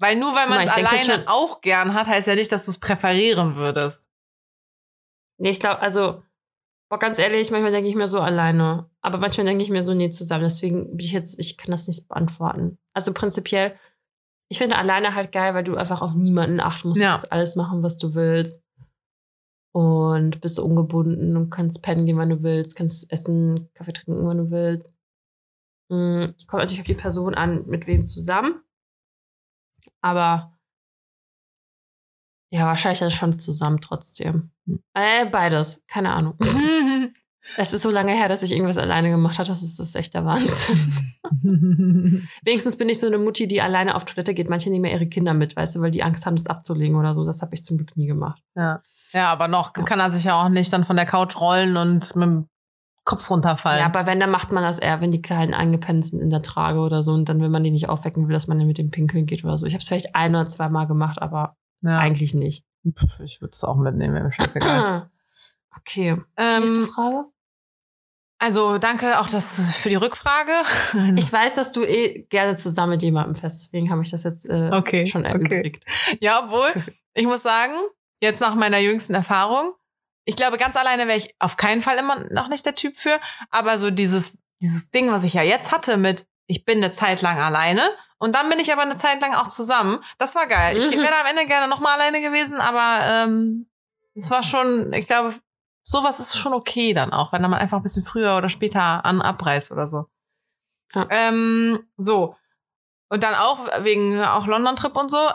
[0.00, 2.66] Weil nur weil man es ich alleine schon- auch gern hat, heißt ja nicht, dass
[2.66, 4.06] du es präferieren würdest.
[5.38, 6.22] Nee, ich glaube, also,
[6.90, 8.90] boah, ganz ehrlich, manchmal denke ich mir so alleine.
[9.00, 10.44] Aber manchmal denke ich mir so, nee, zusammen.
[10.44, 12.78] Deswegen bin ich jetzt, ich kann das nicht beantworten.
[12.92, 13.78] Also prinzipiell,
[14.50, 17.00] ich finde alleine halt geil, weil du einfach auf niemanden achten musst.
[17.00, 17.08] Ja.
[17.08, 18.62] Du kannst alles machen, was du willst.
[19.72, 24.38] Und bist ungebunden und kannst pennen gehen, wann du willst, kannst essen, Kaffee trinken, wann
[24.38, 24.88] du willst.
[25.90, 28.62] Mm, Ich komme natürlich auf die Person an, mit wem zusammen.
[30.00, 30.58] Aber
[32.50, 34.50] ja, wahrscheinlich dann schon zusammen trotzdem.
[34.94, 35.84] Äh, beides.
[35.86, 36.38] Keine Ahnung.
[37.56, 39.48] Es ist so lange her, dass ich irgendwas alleine gemacht habe.
[39.48, 40.78] Das ist, das ist echt der Wahnsinn.
[42.44, 44.48] Wenigstens bin ich so eine Mutti, die alleine auf Toilette geht.
[44.48, 47.14] Manche nehmen ja ihre Kinder mit, weißt du, weil die Angst haben, das abzulegen oder
[47.14, 47.24] so.
[47.24, 48.42] Das habe ich zum Glück nie gemacht.
[48.54, 48.80] ja.
[49.12, 52.14] ja, aber noch kann er sich ja auch nicht dann von der Couch rollen und
[52.14, 52.48] mit dem
[53.08, 53.80] Kopf runterfallen.
[53.80, 56.42] Ja, aber wenn, dann macht man das eher, wenn die Kleinen eingepennt sind in der
[56.42, 57.14] Trage oder so.
[57.14, 59.44] Und dann, wenn man die nicht aufwecken will, dass man dann mit dem Pinkeln geht
[59.44, 59.64] oder so.
[59.64, 61.98] Ich habe es vielleicht ein oder zweimal gemacht, aber ja.
[61.98, 62.66] eigentlich nicht.
[63.24, 65.10] Ich würde es auch mitnehmen, wäre mir scheißegal.
[65.80, 66.16] Okay.
[66.36, 67.24] Nächste ähm, Frage.
[68.38, 70.52] Also danke auch das für die Rückfrage.
[70.94, 74.24] Also, Ich weiß, dass du eh gerne zusammen mit jemandem fest, deswegen habe ich das
[74.24, 75.32] jetzt äh, Okay, schon okay.
[75.34, 75.84] erübrigt.
[76.20, 76.84] ja, obwohl,
[77.14, 77.74] ich muss sagen,
[78.20, 79.72] jetzt nach meiner jüngsten Erfahrung,
[80.24, 83.18] ich glaube, ganz alleine wäre ich auf keinen Fall immer noch nicht der Typ für.
[83.50, 87.22] Aber so dieses, dieses Ding, was ich ja jetzt hatte mit, ich bin eine Zeit
[87.22, 87.82] lang alleine
[88.18, 90.00] und dann bin ich aber eine Zeit lang auch zusammen.
[90.18, 90.76] Das war geil.
[90.76, 93.68] Ich wäre am Ende gerne nochmal alleine gewesen, aber ähm,
[94.14, 95.34] es war schon, ich glaube,
[95.88, 99.22] sowas ist schon okay dann auch, wenn man einfach ein bisschen früher oder später an
[99.22, 100.04] abreißt oder so.
[100.94, 101.06] Ja.
[101.10, 102.36] Ähm, so.
[103.08, 105.28] Und dann auch wegen auch London-Trip und so.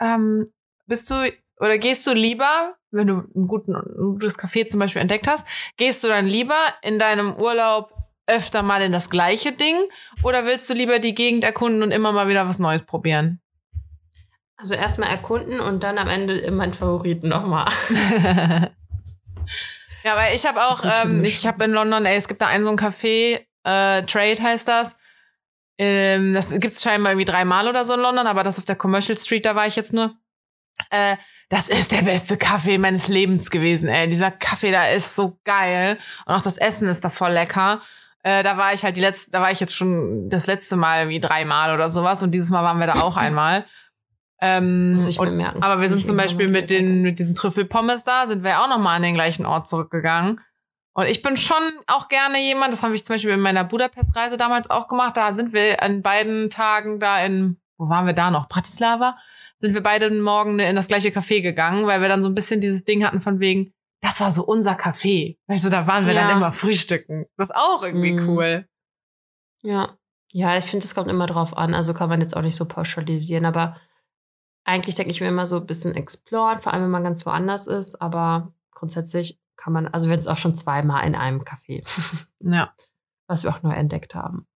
[0.00, 0.52] Ähm,
[0.86, 1.14] bist du
[1.60, 5.48] oder gehst du lieber, wenn du einen guten, ein gutes Café zum Beispiel entdeckt hast,
[5.76, 7.92] gehst du dann lieber in deinem Urlaub
[8.26, 9.76] öfter mal in das gleiche Ding
[10.22, 13.40] oder willst du lieber die Gegend erkunden und immer mal wieder was Neues probieren?
[14.58, 17.68] Also erstmal erkunden und dann am Ende in meinen Favoriten nochmal.
[20.04, 22.64] ja, weil ich habe auch, ähm, ich habe in London, ey, es gibt da einen
[22.64, 24.96] so ein Café, äh, Trade heißt das.
[25.78, 29.16] Ähm, das gibt's scheinbar irgendwie dreimal oder so in London, aber das auf der Commercial
[29.16, 30.14] Street, da war ich jetzt nur.
[30.90, 31.16] Äh,
[31.48, 34.08] das ist der beste Kaffee meines Lebens gewesen, ey.
[34.08, 35.98] Dieser Kaffee da ist so geil.
[36.26, 37.80] Und auch das Essen ist da voll lecker.
[38.22, 41.08] Äh, da war ich halt die letzte, da war ich jetzt schon das letzte Mal
[41.08, 43.64] wie dreimal oder sowas und dieses Mal waren wir da auch einmal.
[44.40, 45.62] Ähm, Muss ich und, merken.
[45.62, 48.96] Aber wir sind zum Beispiel mit den, mit diesen Trüffelpommes da, sind wir auch nochmal
[48.96, 50.40] an den gleichen Ort zurückgegangen.
[50.94, 54.36] Und ich bin schon auch gerne jemand, das habe ich zum Beispiel in meiner Budapest-Reise
[54.36, 55.16] damals auch gemacht.
[55.16, 58.48] Da sind wir an beiden Tagen da in, wo waren wir da noch?
[58.48, 59.16] Bratislava?
[59.58, 62.60] Sind wir beide morgen in das gleiche Café gegangen, weil wir dann so ein bisschen
[62.60, 65.36] dieses Ding hatten von wegen, das war so unser Café.
[65.46, 66.26] Weißt du, da waren wir ja.
[66.26, 67.26] dann immer frühstücken.
[67.36, 68.28] Das ist auch irgendwie mhm.
[68.28, 68.68] cool.
[69.62, 69.96] Ja.
[70.30, 71.74] Ja, ich finde, es kommt immer drauf an.
[71.74, 73.76] Also kann man jetzt auch nicht so pauschalisieren, aber
[74.68, 77.66] eigentlich denke ich mir immer so ein bisschen exploren, vor allem wenn man ganz woanders
[77.66, 81.82] ist, aber grundsätzlich kann man, also wir sind auch schon zweimal in einem Café.
[82.40, 82.74] ja.
[83.26, 84.46] Was wir auch neu entdeckt haben.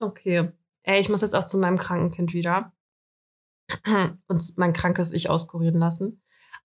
[0.00, 0.50] Okay.
[0.82, 2.72] Ey, ich muss jetzt auch zu meinem kranken Kind wieder
[4.26, 6.20] und mein krankes Ich auskurieren lassen.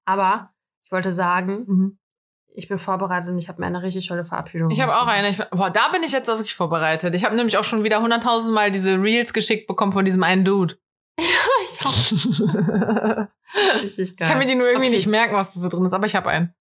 [0.05, 0.51] Aber
[0.84, 1.99] ich wollte sagen, mhm.
[2.47, 4.72] ich bin vorbereitet und ich habe mir eine richtig tolle Verabschiedung.
[4.72, 5.30] Ich habe auch eine.
[5.30, 7.14] Ich, boah, da bin ich jetzt auch wirklich vorbereitet.
[7.14, 10.43] Ich habe nämlich auch schon wieder hunderttausend Mal diese Reels geschickt bekommen von diesem einen
[10.43, 10.76] Dude.
[11.20, 11.26] Ja,
[11.63, 13.28] ich auch.
[13.84, 14.28] richtig geil.
[14.28, 14.95] Ich kann mir die nur irgendwie okay.
[14.95, 16.53] nicht merken, was da so drin ist, aber ich habe einen.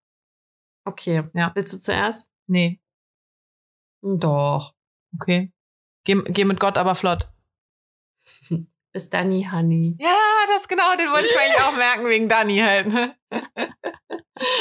[0.84, 1.24] Okay.
[1.34, 1.52] Ja.
[1.54, 2.30] Willst du zuerst?
[2.46, 2.80] Nee.
[4.02, 4.74] Doch.
[5.14, 5.52] Okay.
[6.04, 7.28] Geh, geh mit Gott aber flott.
[8.92, 9.96] Bis Danny Honey.
[9.98, 10.16] Ja,
[10.48, 12.86] das genau, den wollte ich mir eigentlich auch merken, wegen Danny halt.
[12.86, 13.14] Ne?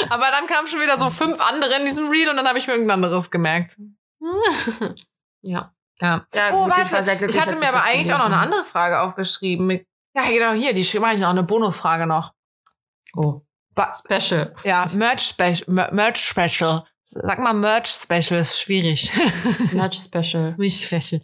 [0.08, 2.66] Aber dann kamen schon wieder so fünf andere in diesem Reel und dann habe ich
[2.66, 3.78] mir irgendein anderes gemerkt.
[5.42, 5.75] ja.
[6.00, 6.26] Ja.
[6.34, 7.24] ja oh, gut, warte.
[7.24, 9.70] Ich, ich hatte mir aber eigentlich auch noch eine andere Frage aufgeschrieben.
[10.14, 12.32] Ja, genau, hier, die mache ich noch, eine Bonusfrage noch.
[13.14, 13.42] Oh.
[13.74, 14.54] Ba Special.
[14.64, 15.90] Ja, Merch Special.
[15.92, 16.84] Merch Special.
[17.04, 19.12] Sag mal Merch Special, ist schwierig.
[19.72, 20.54] Merch Special.
[20.56, 21.20] Merch Special.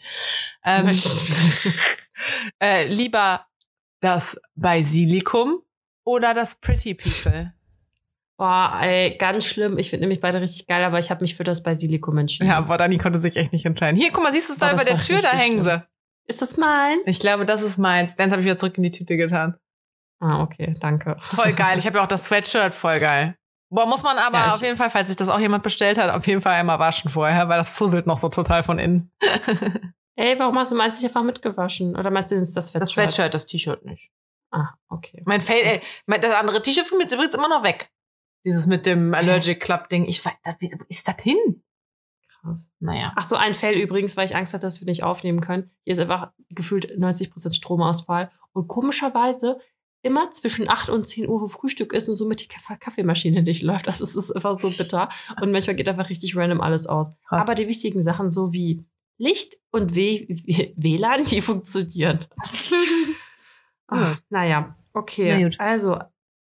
[0.64, 1.74] Ähm, Merch Special.
[2.60, 3.46] äh, lieber
[4.00, 5.62] das Basilikum
[6.04, 7.52] oder das Pretty People?
[8.43, 9.78] Boah, ey, ganz schlimm.
[9.78, 12.49] Ich finde nämlich beide richtig geil, aber ich habe mich für das Basilikum entschieden.
[12.49, 13.97] Ja, boah, Dani konnte sich echt nicht entscheiden.
[13.97, 15.22] Hier, guck mal, siehst du es da über der Tür?
[15.22, 15.78] Da hängen schlimm.
[15.78, 15.82] sie.
[16.26, 17.03] Ist das meins?
[17.07, 18.16] Ich glaube, das ist meins.
[18.16, 19.55] Dann habe ich wieder zurück in die Tüte getan.
[20.18, 21.18] Ah, okay, danke.
[21.20, 21.78] Voll geil.
[21.78, 23.36] Ich habe ja auch das Sweatshirt, voll geil.
[23.70, 26.11] Boah, muss man aber ja, auf jeden Fall, falls sich das auch jemand bestellt hat,
[26.11, 29.12] auf jeden Fall einmal waschen vorher, weil das fusselt noch so total von innen.
[30.16, 31.95] Ey, warum hast du meins nicht einfach mitgewaschen?
[31.95, 32.82] Oder meinst du das Sweatshirt?
[32.82, 34.11] Das Sweatshirt, das T-Shirt nicht.
[34.51, 35.22] Ah, okay.
[35.26, 37.88] Mein Fell, ey, mein, das andere T-Shirt von mir ist übrigens immer noch weg.
[38.45, 40.07] Dieses mit dem Allergic Club Ding.
[40.07, 41.62] Ich weiß, wo ist das hin?
[42.28, 42.70] Krass.
[42.80, 43.12] Naja.
[43.14, 45.70] Ach so, ein Fell übrigens, weil ich Angst hatte, dass wir nicht aufnehmen können.
[45.84, 48.30] Hier ist einfach gefühlt 90% Stromausfall.
[48.53, 49.59] Und komischerweise
[50.03, 53.86] immer zwischen 8 und 10 Uhr, wo Frühstück ist und somit die Kaffeemaschine nicht läuft.
[53.86, 55.09] Das ist, ist einfach so bitter.
[55.40, 57.16] Und manchmal geht einfach richtig random alles aus.
[57.28, 57.47] Krass.
[57.47, 58.84] Aber die wichtigen Sachen, so wie
[59.18, 62.26] Licht und w w WLAN, die funktionieren.
[63.86, 65.49] Ach, naja, okay.
[65.49, 66.01] Na also,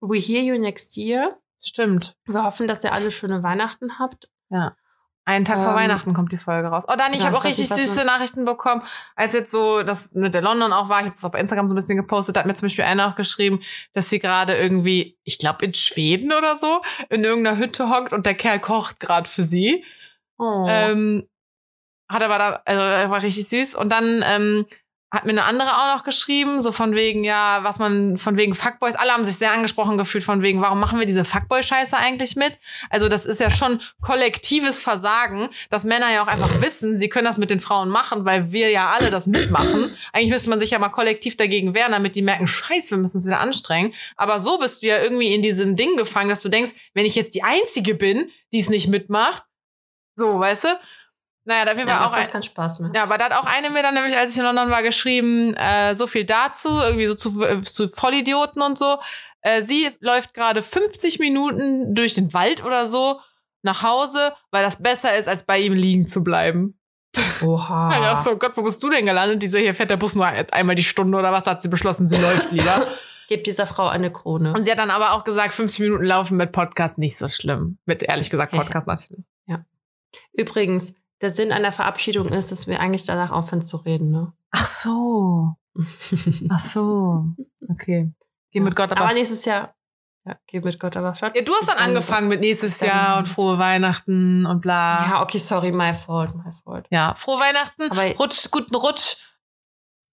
[0.00, 1.38] we hear you next year.
[1.62, 2.16] Stimmt.
[2.26, 4.28] Wir hoffen, dass ihr alle schöne Weihnachten habt.
[4.50, 4.76] Ja.
[5.24, 6.84] Einen Tag ähm, vor Weihnachten kommt die Folge raus.
[6.88, 8.82] Oh, Dani, ich habe auch richtig süße Nachrichten bekommen,
[9.14, 10.98] als jetzt so das mit der London auch war.
[10.98, 12.34] Ich habe es auf Instagram so ein bisschen gepostet.
[12.34, 15.74] Da hat mir zum Beispiel einer auch geschrieben, dass sie gerade irgendwie, ich glaube in
[15.74, 19.84] Schweden oder so, in irgendeiner Hütte hockt und der Kerl kocht gerade für sie.
[20.38, 20.66] Oh.
[20.68, 21.28] Ähm,
[22.08, 23.76] hat aber da, also war richtig süß.
[23.76, 24.66] Und dann ähm,
[25.12, 28.54] hat mir eine andere auch noch geschrieben, so von wegen, ja, was man, von wegen
[28.54, 32.34] Fuckboys, alle haben sich sehr angesprochen gefühlt, von wegen, warum machen wir diese Fuckboy-Scheiße eigentlich
[32.34, 32.58] mit?
[32.88, 37.26] Also das ist ja schon kollektives Versagen, dass Männer ja auch einfach wissen, sie können
[37.26, 39.94] das mit den Frauen machen, weil wir ja alle das mitmachen.
[40.14, 43.18] Eigentlich müsste man sich ja mal kollektiv dagegen wehren, damit die merken, scheiße, wir müssen
[43.18, 43.92] es wieder anstrengen.
[44.16, 47.16] Aber so bist du ja irgendwie in diesem Ding gefangen, dass du denkst, wenn ich
[47.16, 49.44] jetzt die Einzige bin, die es nicht mitmacht,
[50.14, 50.68] so, weißt du?
[51.44, 52.14] Naja, da ja, auch.
[52.14, 52.92] Das keinen Spaß mehr.
[52.94, 55.54] Ja, aber da hat auch eine mir dann nämlich, als ich in London war, geschrieben,
[55.54, 58.98] äh, so viel dazu, irgendwie so zu, äh, zu Vollidioten und so.
[59.40, 63.20] Äh, sie läuft gerade 50 Minuten durch den Wald oder so
[63.62, 66.78] nach Hause, weil das besser ist, als bei ihm liegen zu bleiben.
[67.42, 67.90] Oha.
[68.02, 69.42] Ja, so Gott, wo bist du denn gelandet?
[69.42, 71.44] Die so, hier fährt der Bus nur einmal die Stunde oder was?
[71.44, 72.86] Da hat sie beschlossen, sie läuft lieber.
[73.28, 74.52] Gebt dieser Frau eine Krone.
[74.52, 77.78] Und sie hat dann aber auch gesagt, 50 Minuten laufen mit Podcast nicht so schlimm.
[77.86, 79.26] Mit ehrlich gesagt Podcast natürlich.
[79.46, 79.64] Ja.
[80.32, 84.32] Übrigens, der Sinn einer Verabschiedung ist, dass wir eigentlich danach aufhören zu reden, ne?
[84.50, 85.56] Ach so.
[86.50, 87.24] Ach so.
[87.70, 88.12] Okay.
[88.50, 89.02] Geh mit Gott aber.
[89.02, 89.74] Aber nächstes Jahr.
[90.24, 91.34] Ja, geh mit Gott aber flott.
[91.34, 95.04] ja, du hast dann angefangen mit nächstes Jahr und frohe Weihnachten und bla.
[95.08, 96.86] Ja, okay, sorry, my fault, my fault.
[96.90, 99.16] Ja, frohe Weihnachten, Aber- rutsch, guten Rutsch.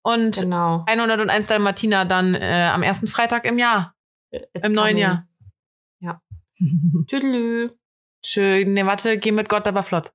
[0.02, 0.84] Und Genau.
[0.88, 3.94] 101 Dalmatiner dann äh, am ersten Freitag im Jahr,
[4.32, 4.98] It's im neuen.
[4.98, 5.28] Jahr.
[6.00, 6.22] Ja.
[7.08, 7.72] Tüdelü.
[8.26, 10.12] Schön, ne, warte, geh mit Gott aber flott.